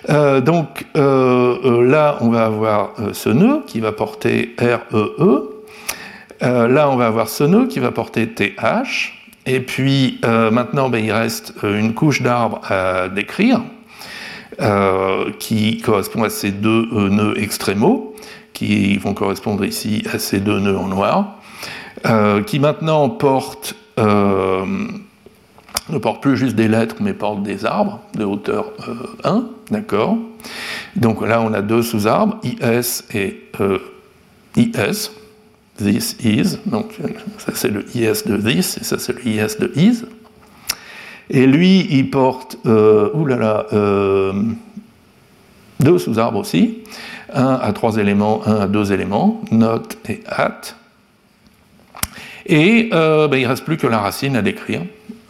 [0.09, 4.79] Euh, donc euh, euh, là, on va avoir ce nœud qui va porter REE.
[4.95, 5.51] E.
[6.41, 9.13] là, on va avoir ce nœud qui va porter TH.
[9.45, 13.61] Et puis maintenant, ben, il reste une couche d'arbre à décrire.
[15.39, 18.15] qui correspond à ces deux nœuds extrémaux,
[18.55, 21.42] qui vont correspondre ici à ces deux nœuds en noir.
[22.07, 24.65] Euh, qui maintenant porte, euh,
[25.89, 28.73] ne porte plus juste des lettres, mais porte des arbres de hauteur
[29.23, 30.17] 1, euh, d'accord
[30.97, 33.41] Donc là, on a deux sous-arbres, IS et
[34.57, 35.11] IS.
[35.79, 36.99] This is, donc
[37.39, 40.05] ça c'est le IS de this, et ça c'est le IS de is.
[41.31, 43.67] Et lui, il porte, oulala,
[45.81, 46.79] deux sous-arbres aussi,
[47.33, 50.75] un à trois éléments, un à deux éléments, not et at.
[52.47, 54.83] Et euh, ben, il ne reste plus que la racine à décrire,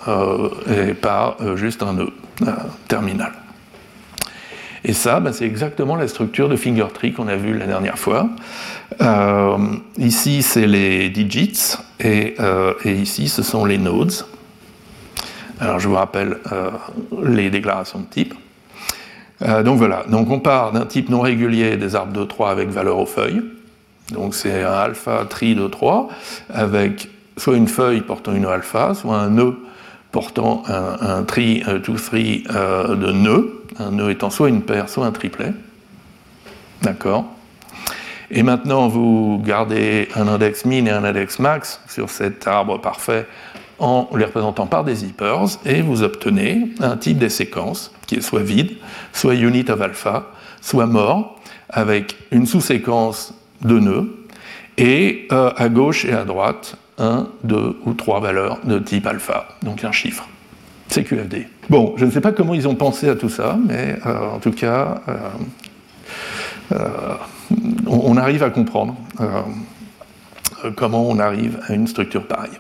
[0.09, 2.13] euh, et pas euh, juste un nœud
[2.89, 3.33] terminal.
[4.85, 7.99] Et ça, ben, c'est exactement la structure de finger tree qu'on a vue la dernière
[7.99, 8.29] fois.
[9.99, 12.37] ici, c'est les digits, et,
[12.85, 14.13] et, ici, ce sont les nodes.
[15.61, 16.39] Alors, je vous rappelle
[17.25, 18.35] les déclarations de type.
[19.41, 22.99] donc voilà, donc on part d'un type non régulier des arbres de 3 avec valeur
[22.99, 23.43] aux feuilles.
[24.11, 26.09] Donc c'est un alpha tri de 3
[26.51, 29.57] avec soit une feuille portant une alpha, soit un nœud
[30.11, 34.89] portant un, tri, un to three euh, de nœuds, un nœud étant soit une paire,
[34.89, 35.55] soit un triplet.
[36.83, 37.25] D'accord
[38.31, 43.27] Et maintenant, vous gardez un index min et un index max sur cet arbre parfait
[43.79, 48.21] en les représentant par des zippers, et vous obtenez un type des séquences qui est
[48.21, 48.77] soit vide,
[49.13, 50.27] soit unit of alpha,
[50.61, 54.23] soit mort, avec une sous-séquence de nœuds,
[54.79, 59.49] et euh, à gauche et à droite, un, deux ou trois valeurs de type alpha,
[59.63, 60.29] donc un chiffre.
[60.89, 61.47] C'est QFD.
[61.71, 64.39] Bon, je ne sais pas comment ils ont pensé à tout ça, mais euh, en
[64.39, 65.01] tout cas,
[66.73, 67.15] euh,
[67.87, 68.97] on, arrive à comprendre
[70.77, 72.59] comment on arrive à une structure pareille.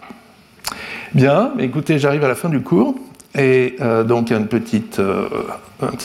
[1.14, 2.94] Bien, écoutez, j'arrive à la fin du cours,
[3.34, 3.76] et
[4.06, 4.82] donc un petit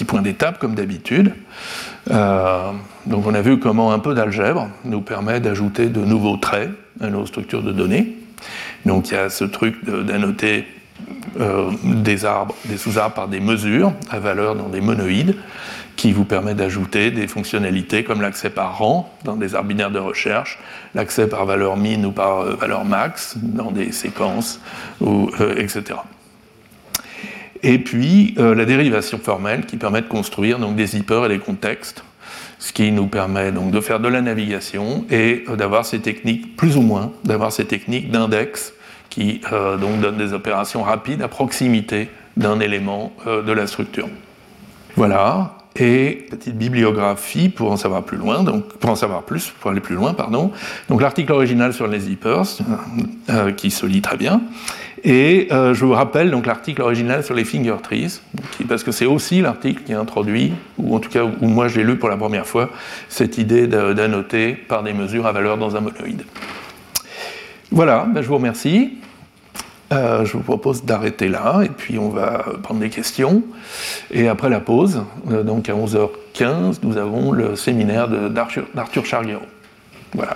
[0.05, 1.33] point d'étape comme d'habitude.
[3.07, 6.69] Euh, donc on a vu comment un peu d'algèbre nous permet d'ajouter de nouveaux traits
[7.01, 8.15] à nos structures de données.
[8.85, 10.65] Donc il y a ce truc d'annoter
[11.39, 15.35] euh, des arbres, des sous-arbres par des mesures à valeur dans des monoïdes
[15.95, 19.97] qui vous permet d'ajouter des fonctionnalités comme l'accès par rang dans des arbres binaires de
[19.97, 20.59] recherche,
[20.93, 24.59] l'accès par valeur min ou par euh, valeur max dans des séquences,
[25.01, 25.99] ou, etc.
[27.63, 32.03] Et puis la dérivation formelle qui permet de construire donc, des zippers et des contextes
[32.59, 36.55] ce qui nous permet donc de faire de la navigation et euh, d'avoir ces techniques,
[36.55, 38.73] plus ou moins, d'avoir ces techniques d'index
[39.09, 44.09] qui euh, donc donnent des opérations rapides à proximité d'un élément euh, de la structure.
[44.95, 45.53] Voilà.
[45.79, 49.79] Et petite bibliographie pour en savoir plus loin, donc pour en savoir plus, pour aller
[49.79, 50.51] plus loin, pardon.
[50.89, 52.45] Donc l'article original sur les zippers,
[53.57, 54.41] qui se lit très bien.
[55.03, 58.21] Et euh, je vous rappelle donc l'article original sur les finger trees,
[58.67, 61.83] parce que c'est aussi l'article qui a introduit, ou en tout cas où moi j'ai
[61.83, 62.69] lu pour la première fois,
[63.09, 66.23] cette idée d'annoter par des mesures à valeur dans un monoïde.
[67.71, 68.97] Voilà, ben je vous remercie.
[69.93, 73.43] Euh, je vous propose d'arrêter là, et puis on va prendre des questions.
[74.11, 79.43] Et après la pause, euh, donc à 11h15, nous avons le séminaire d'Arthur Charguero.
[80.13, 80.35] Voilà.